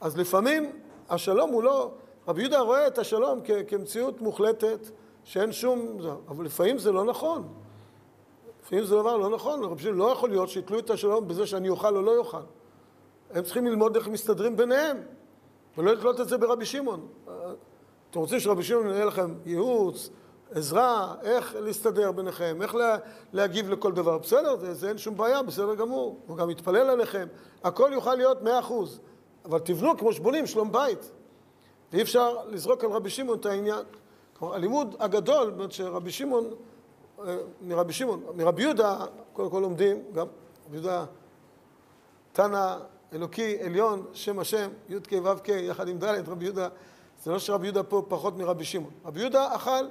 אז 0.00 0.18
לפעמים 0.18 0.72
השלום 1.08 1.50
הוא 1.50 1.62
לא, 1.62 1.90
רבי 2.28 2.40
יהודה 2.40 2.60
רואה 2.60 2.86
את 2.86 2.98
השלום 2.98 3.40
כ, 3.44 3.50
כמציאות 3.68 4.20
מוחלטת 4.20 4.90
שאין 5.24 5.52
שום, 5.52 5.98
אבל 6.28 6.44
לפעמים 6.44 6.78
זה 6.78 6.92
לא 6.92 7.04
נכון. 7.04 7.48
לפעמים 8.62 8.84
זה 8.84 8.94
דבר 8.94 9.16
לא 9.16 9.30
נכון, 9.30 9.64
רבי 9.64 9.82
שמעון 9.82 9.98
לא 9.98 10.12
יכול 10.12 10.30
להיות 10.30 10.48
שיתלו 10.48 10.78
את 10.78 10.90
השלום 10.90 11.28
בזה 11.28 11.46
שאני 11.46 11.68
אוכל 11.68 11.96
או 11.96 12.02
לא 12.02 12.16
אוכל. 12.16 12.42
הם 13.30 13.44
צריכים 13.44 13.66
ללמוד 13.66 13.96
איך 13.96 14.08
מסתדרים 14.08 14.56
ביניהם, 14.56 14.96
ולא 15.78 15.92
לקלוט 15.92 16.20
את 16.20 16.28
זה 16.28 16.38
ברבי 16.38 16.66
שמעון. 16.66 17.08
אתם 18.10 18.18
רוצים 18.18 18.40
שרבי 18.40 18.62
שמעון 18.62 18.86
יהיה 18.86 19.04
לכם 19.04 19.34
ייעוץ, 19.46 20.10
עזרה, 20.50 21.14
איך 21.22 21.54
להסתדר 21.60 22.12
ביניכם, 22.12 22.62
איך 22.62 22.74
לה, 22.74 22.96
להגיב 23.32 23.70
לכל 23.70 23.92
דבר. 23.92 24.18
בסדר, 24.18 24.56
זה, 24.56 24.74
זה 24.74 24.88
אין 24.88 24.98
שום 24.98 25.16
בעיה, 25.16 25.42
בסדר 25.42 25.74
גמור. 25.74 26.20
הוא 26.26 26.36
גם 26.36 26.50
יתפלל 26.50 26.90
עליכם. 26.90 27.26
הכל 27.64 27.90
יוכל 27.92 28.14
להיות 28.14 28.42
מאה 28.42 28.58
אחוז. 28.58 29.00
אבל 29.44 29.58
תבנו 29.58 29.98
כמו 29.98 30.12
שבונים 30.12 30.46
שלום 30.46 30.72
בית. 30.72 31.10
ואי 31.92 32.02
אפשר 32.02 32.36
לזרוק 32.48 32.84
על 32.84 32.90
רבי 32.90 33.10
שמעון 33.10 33.38
את 33.38 33.46
העניין. 33.46 33.84
כלומר, 34.38 34.54
הלימוד 34.54 34.96
הגדול, 34.98 35.52
זאת 35.58 35.72
שרבי 35.72 36.10
שמעון, 36.10 36.50
אה, 37.26 37.36
מרבי 37.62 37.92
שמעון, 37.92 38.22
מרבי 38.34 38.62
יהודה, 38.62 38.98
קודם 39.32 39.50
כל 39.50 39.58
לומדים, 39.58 40.02
גם 40.14 40.26
רבי 40.66 40.76
יהודה, 40.76 41.04
תנא 42.32 42.76
אלוקי, 43.12 43.62
עליון, 43.62 44.06
שם 44.12 44.38
השם, 44.38 44.70
י"ק 44.88 45.12
ו"ק, 45.24 45.48
יחד 45.48 45.88
עם 45.88 45.98
ד', 45.98 46.28
רבי 46.28 46.44
יהודה, 46.44 46.68
זה 47.24 47.30
לא 47.30 47.38
שרבי 47.38 47.66
יהודה 47.66 47.82
פה 47.82 48.02
פחות 48.08 48.36
מרבי 48.36 48.64
שמעון. 48.64 48.90
רבי 49.04 49.20
יהודה 49.20 49.56
אכל 49.56 49.86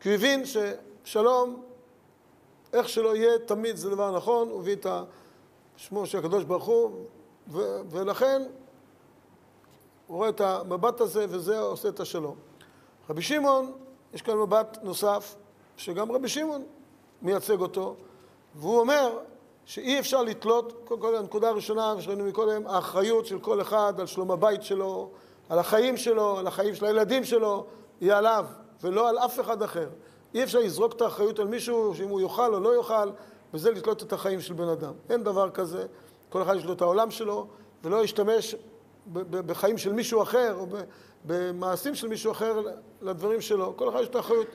כי 0.00 0.08
הוא 0.08 0.14
הבין 0.14 0.42
ששלום, 0.44 1.62
איך 2.72 2.88
שלא 2.88 3.16
יהיה, 3.16 3.38
תמיד 3.38 3.76
זה 3.76 3.90
דבר 3.90 4.16
נכון, 4.16 4.48
הוא 4.48 4.60
הביא 4.60 4.72
את 4.72 4.86
שמו 5.76 6.06
של 6.06 6.18
הקדוש 6.18 6.44
ברוך 6.44 6.64
הוא, 6.64 6.90
ו- 7.48 7.80
ולכן 7.90 8.42
הוא 10.06 10.16
רואה 10.16 10.28
את 10.28 10.40
המבט 10.40 11.00
הזה 11.00 11.26
וזה 11.28 11.60
עושה 11.60 11.88
את 11.88 12.00
השלום. 12.00 12.36
רבי 13.10 13.22
שמעון, 13.22 13.72
יש 14.14 14.22
כאן 14.22 14.36
מבט 14.36 14.78
נוסף, 14.82 15.36
שגם 15.76 16.12
רבי 16.12 16.28
שמעון 16.28 16.64
מייצג 17.22 17.60
אותו, 17.60 17.96
והוא 18.54 18.80
אומר 18.80 19.18
שאי 19.64 19.98
אפשר 19.98 20.22
לתלות, 20.22 20.72
קודם 20.84 21.00
כל 21.00 21.16
הנקודה 21.16 21.48
הראשונה 21.48 21.94
שראינו 22.00 22.24
מקודם, 22.24 22.66
האחריות 22.66 23.26
של 23.26 23.38
כל 23.38 23.60
אחד 23.60 23.94
על 23.98 24.06
שלום 24.06 24.30
הבית 24.30 24.62
שלו, 24.62 25.10
על 25.48 25.58
החיים 25.58 25.96
שלו, 25.96 26.38
על 26.38 26.46
החיים 26.46 26.74
של 26.74 26.84
הילדים 26.84 27.24
שלו, 27.24 27.66
היא 28.00 28.12
עליו, 28.12 28.46
ולא 28.82 29.08
על 29.08 29.18
אף 29.18 29.40
אחד 29.40 29.62
אחר. 29.62 29.88
אי 30.34 30.42
אפשר 30.42 30.58
לזרוק 30.58 30.92
את 30.92 31.00
האחריות 31.00 31.38
על 31.38 31.46
מישהו, 31.46 31.94
שאם 31.94 32.08
הוא 32.08 32.20
יאכל 32.20 32.54
או 32.54 32.60
לא 32.60 32.76
יאכל, 32.76 33.10
וזה 33.54 33.70
לתלות 33.70 34.02
את 34.02 34.12
החיים 34.12 34.40
של 34.40 34.54
בן 34.54 34.68
אדם. 34.68 34.92
אין 35.10 35.22
דבר 35.22 35.50
כזה, 35.50 35.86
כל 36.28 36.42
אחד 36.42 36.56
יש 36.56 36.64
לו 36.64 36.72
את 36.72 36.82
העולם 36.82 37.10
שלו, 37.10 37.46
ולא 37.84 38.04
ישתמש 38.04 38.54
בחיים 39.30 39.78
של 39.78 39.92
מישהו 39.92 40.22
אחר, 40.22 40.54
או 40.58 40.66
במעשים 41.24 41.94
של 41.94 42.08
מישהו 42.08 42.32
אחר 42.32 42.62
לדברים 43.02 43.40
שלו. 43.40 43.72
כל 43.76 43.88
אחד 43.88 44.00
יש 44.00 44.08
את 44.08 44.14
האחריות. 44.14 44.46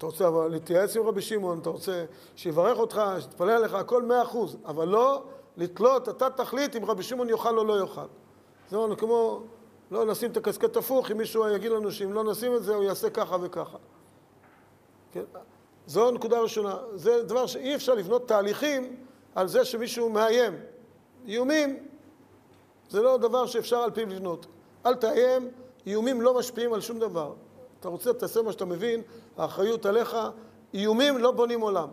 אתה 0.00 0.06
רוצה 0.06 0.28
אבל 0.28 0.48
להתייעץ 0.48 0.96
עם 0.96 1.02
רבי 1.06 1.22
שמעון, 1.22 1.58
אתה 1.58 1.70
רוצה 1.70 2.04
שיברך 2.36 2.78
אותך, 2.78 3.02
שיתפלל 3.20 3.50
עליך, 3.50 3.74
הכל 3.74 4.02
מאה 4.02 4.22
אחוז, 4.22 4.56
אבל 4.64 4.88
לא 4.88 5.22
לתלות, 5.56 6.08
אתה 6.08 6.30
תחליט 6.30 6.76
אם 6.76 6.84
רבי 6.84 7.02
שמעון 7.02 7.28
יאכל 7.28 7.58
או 7.58 7.64
לא 7.64 7.80
יאכל. 7.80 8.06
זה 8.70 8.76
אומר, 8.76 8.96
כמו 8.96 9.42
לא 9.90 10.04
נשים 10.04 10.30
את 10.30 10.36
הקסקט 10.36 10.76
הפוך, 10.76 11.10
אם 11.10 11.18
מישהו 11.18 11.48
יגיד 11.48 11.72
לנו 11.72 11.90
שאם 11.90 12.12
לא 12.12 12.24
נשים 12.24 12.56
את 12.56 12.62
זה, 12.62 12.74
הוא 12.74 12.84
יעשה 12.84 13.10
ככה 13.10 13.36
וככה. 13.40 13.78
כן? 15.12 15.24
זו 15.86 16.08
הנקודה 16.08 16.38
הראשונה. 16.38 16.76
זה 16.94 17.22
דבר 17.22 17.46
שאי 17.46 17.74
אפשר 17.74 17.94
לבנות 17.94 18.28
תהליכים 18.28 18.96
על 19.34 19.48
זה 19.48 19.64
שמישהו 19.64 20.10
מאיים. 20.10 20.52
איומים 21.26 21.86
זה 22.90 23.02
לא 23.02 23.16
דבר 23.18 23.46
שאפשר 23.46 23.76
על 23.76 23.90
פיו 23.90 24.08
לבנות. 24.08 24.46
אל 24.86 24.94
תאיים, 24.94 25.50
איומים 25.86 26.20
לא 26.20 26.38
משפיעים 26.38 26.72
על 26.72 26.80
שום 26.80 26.98
דבר. 26.98 27.32
אתה 27.80 27.88
רוצה, 27.88 28.12
תעשה 28.12 28.42
מה 28.42 28.52
שאתה 28.52 28.64
מבין, 28.64 29.02
האחריות 29.36 29.86
עליך. 29.86 30.16
איומים 30.74 31.18
לא 31.18 31.30
בונים 31.30 31.60
עולם. 31.60 31.88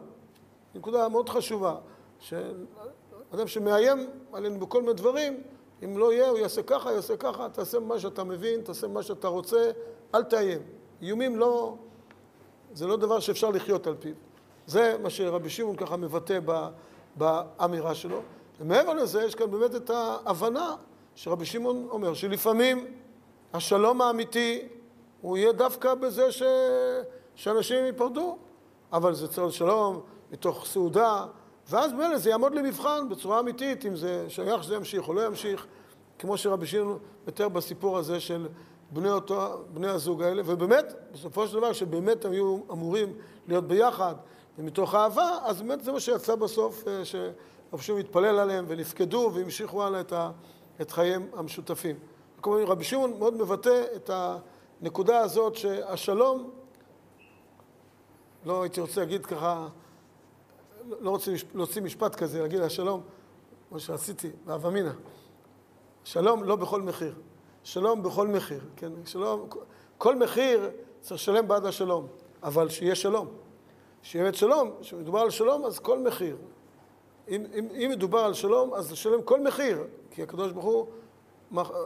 נקודה 0.76 1.10
מאוד 1.10 1.30
חשובה, 1.30 1.76
שאדם 2.19 3.47
שמאיים 3.47 4.10
עלינו 4.34 4.60
בכל 4.60 4.82
מיני 4.82 4.93
דברים, 4.93 5.43
אם 5.84 5.97
לא 5.97 6.13
יהיה, 6.13 6.30
הוא 6.30 6.38
יעשה 6.38 6.63
ככה, 6.63 6.91
יעשה 6.91 7.17
ככה, 7.17 7.50
תעשה 7.50 7.80
מה 7.80 8.00
שאתה 8.00 8.23
מבין, 8.23 8.62
תעשה 8.62 8.88
מה 8.88 9.04
שאתה 9.04 9.28
רוצה, 9.28 9.71
אל 10.15 10.23
תאיים. 10.23 10.62
איומים 11.02 11.36
לא, 11.36 11.76
זה 12.73 12.88
לא 12.88 12.97
דבר 12.97 13.19
שאפשר 13.19 13.50
לחיות 13.50 13.88
על 13.88 13.95
פיו. 14.00 14.13
זה 14.67 14.95
מה 15.02 15.10
שרבי 15.10 15.50
שמעון 15.50 15.76
ככה 15.76 15.97
מבטא 15.97 16.39
באמירה 17.15 17.95
שלו. 17.95 18.21
ומעבר 18.60 18.93
לזה, 18.93 19.23
יש 19.23 19.36
כאן 19.36 19.52
באמת 19.52 19.76
את 19.76 19.89
ההבנה 19.89 20.76
שרבי 21.15 21.45
שמעון 21.45 21.88
אומר, 21.89 22.13
שלפעמים 22.13 22.86
השלום 23.54 24.02
האמיתי 24.02 24.67
הוא 25.21 25.38
יהיה 25.38 25.51
דווקא 25.51 25.93
בזה 25.95 26.32
ש... 26.32 26.43
שאנשים 27.36 27.86
ייפרדו, 27.86 28.38
אבל 28.93 29.13
זה 29.13 29.27
צריך 29.27 29.53
שלום 29.53 30.01
מתוך 30.32 30.65
סעודה, 30.65 31.25
ואז 31.69 31.93
ממילא 31.93 32.17
זה 32.17 32.30
יעמוד 32.30 32.56
למבחן 32.56 33.10
בצורה 33.10 33.39
אמיתית, 33.39 33.86
אם 33.86 33.95
זה 33.95 34.25
שייך 34.30 34.63
שזה 34.63 34.75
ימשיך 34.75 35.08
או 35.08 35.13
לא 35.13 35.25
ימשיך, 35.25 35.67
כמו 36.19 36.38
שרבי 36.38 36.67
שמעון 36.67 36.99
מתאר 37.27 37.49
בסיפור 37.49 37.97
הזה 37.97 38.19
של 38.19 38.47
בני, 38.91 39.10
אותו, 39.10 39.63
בני 39.73 39.88
הזוג 39.88 40.23
האלה, 40.23 40.41
ובאמת, 40.45 40.93
בסופו 41.13 41.47
של 41.47 41.58
דבר, 41.58 41.73
שבאמת 41.73 42.25
הם 42.25 42.32
היו 42.32 42.60
אמורים 42.71 43.13
להיות 43.47 43.67
ביחד, 43.67 44.15
ומתוך 44.58 44.95
אהבה, 44.95 45.38
אז 45.43 45.62
באמת 45.62 45.84
זה 45.84 45.91
מה 45.91 45.99
שיצא 45.99 46.36
בסוף, 46.36 46.84
שרבי 47.03 47.84
שמעון 47.84 48.01
התפלל 48.01 48.39
עליהם 48.39 48.65
ונפקדו 48.67 49.32
והמשיכו 49.34 49.84
הלאה 49.84 50.01
את, 50.01 50.13
ה, 50.13 50.32
את 50.82 50.91
חייהם 50.91 51.27
המשותפים. 51.34 51.95
כלומר, 52.41 52.63
רבי 52.63 52.84
שמעון 52.84 53.19
מאוד 53.19 53.34
מבטא 53.34 53.84
את 53.95 54.10
הנקודה 54.81 55.19
הזאת 55.19 55.55
שהשלום, 55.55 56.51
לא 58.45 58.61
הייתי 58.61 58.81
רוצה 58.81 59.01
להגיד 59.01 59.25
ככה, 59.25 59.67
לא 60.99 61.09
רוצה 61.09 61.31
להוציא 61.53 61.81
משפט 61.81 62.15
כזה, 62.15 62.41
להגיד 62.41 62.61
השלום, 62.61 63.01
כמו 63.69 63.79
שרציתי, 63.79 64.29
באב 64.45 64.65
אמינא. 64.65 64.91
שלום 66.03 66.43
לא 66.43 66.55
בכל 66.55 66.81
מחיר. 66.81 67.13
שלום 67.63 68.03
בכל 68.03 68.27
מחיר, 68.27 68.61
כן? 68.75 68.91
שלום, 69.05 69.49
כל 69.97 70.15
מחיר 70.15 70.69
צריך 71.01 71.21
לשלם 71.21 71.47
בעד 71.47 71.65
השלום, 71.65 72.07
אבל 72.43 72.69
שיהיה 72.69 72.95
שלום. 72.95 73.27
שיהיה 74.01 74.23
באמת 74.23 74.35
שלום, 74.35 74.71
כשמדובר 74.81 75.19
על 75.19 75.29
שלום 75.29 75.65
אז 75.65 75.79
כל 75.79 75.99
מחיר. 75.99 76.37
אם, 77.29 77.43
אם, 77.53 77.67
אם 77.71 77.89
מדובר 77.91 78.19
על 78.19 78.33
שלום 78.33 78.73
אז 78.73 78.91
לשלם 78.91 79.21
כל 79.21 79.41
מחיר, 79.41 79.83
כי 80.11 80.23
הקדוש 80.23 80.51
ברוך 80.51 80.65
הוא 80.65 80.87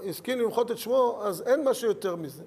הסכים 0.09 0.39
למחות 0.39 0.71
את 0.71 0.77
שמו, 0.77 1.19
אז 1.23 1.41
אין 1.41 1.69
משהו 1.69 1.87
יותר 1.87 2.15
מזה. 2.15 2.43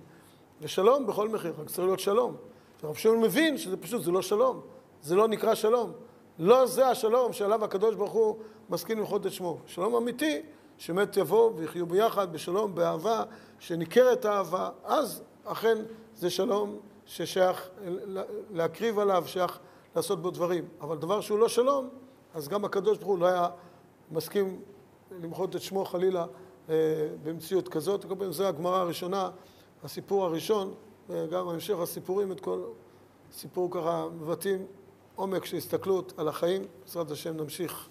ושלום 0.65 1.07
בכל 1.07 1.29
מחיר, 1.29 1.53
רק 1.59 1.67
צריך 1.67 1.79
להיות 1.79 2.01
שלום. 2.01 2.37
הרב 2.83 2.95
שמעון 2.95 3.21
מבין 3.21 3.59
שזה 3.59 3.77
פשוט, 3.77 4.03
זה 4.03 4.11
לא 4.11 4.23
שלום, 4.23 4.61
זה 5.03 5.17
לא 5.17 5.29
נקרא 5.29 5.55
שלום. 5.55 5.93
לא 6.39 6.67
זה 6.67 6.89
השלום 6.89 7.33
שעליו 7.33 7.65
הקדוש 7.65 7.95
ברוך 7.95 8.13
הוא 8.13 8.37
מסכים 8.71 8.99
למחות 8.99 9.27
את 9.27 9.33
שמו. 9.33 9.59
שלום 9.67 9.95
אמיתי 9.95 10.43
שבאמת 10.79 11.17
יבואו 11.17 11.57
ויחיו 11.57 11.87
ביחד 11.87 12.33
בשלום, 12.33 12.75
באהבה, 12.75 13.23
שניכרת 13.59 14.25
האהבה, 14.25 14.71
אז 14.85 15.23
אכן 15.45 15.79
זה 16.17 16.31
שלום 16.31 16.79
ששייך 17.07 17.71
להקריב 18.51 18.99
עליו, 18.99 19.25
שייך 19.27 19.59
לעשות 19.97 20.23
בו 20.23 20.31
דברים. 20.31 20.65
אבל 20.81 20.97
דבר 20.97 21.21
שהוא 21.21 21.39
לא 21.39 21.49
שלום, 21.49 21.89
אז 22.35 22.49
גם 22.49 22.65
הקדוש 22.65 22.99
ברוך 22.99 23.11
הוא 23.11 23.19
לא 23.19 23.27
היה 23.27 23.49
מסכים 24.11 24.61
למחות 25.23 25.57
את 25.57 25.61
שמו 25.61 25.85
חלילה 25.85 26.27
אה, 26.69 26.75
במציאות 27.23 27.69
כזאת. 27.69 28.07
זו 28.31 28.47
הגמרא 28.47 28.77
הראשונה, 28.77 29.31
הסיפור 29.85 30.25
הראשון, 30.25 30.75
וגם 31.09 31.49
המשך 31.49 31.79
הסיפורים, 31.79 32.33
את 32.33 32.41
כל 32.41 32.61
סיפור 33.33 33.71
ככה 33.71 34.07
מבטאים 34.21 34.67
עומק 35.15 35.45
של 35.45 35.57
הסתכלות 35.57 36.13
על 36.17 36.29
החיים. 36.29 36.67
בעזרת 36.85 37.11
השם 37.11 37.37
נמשיך 37.37 37.89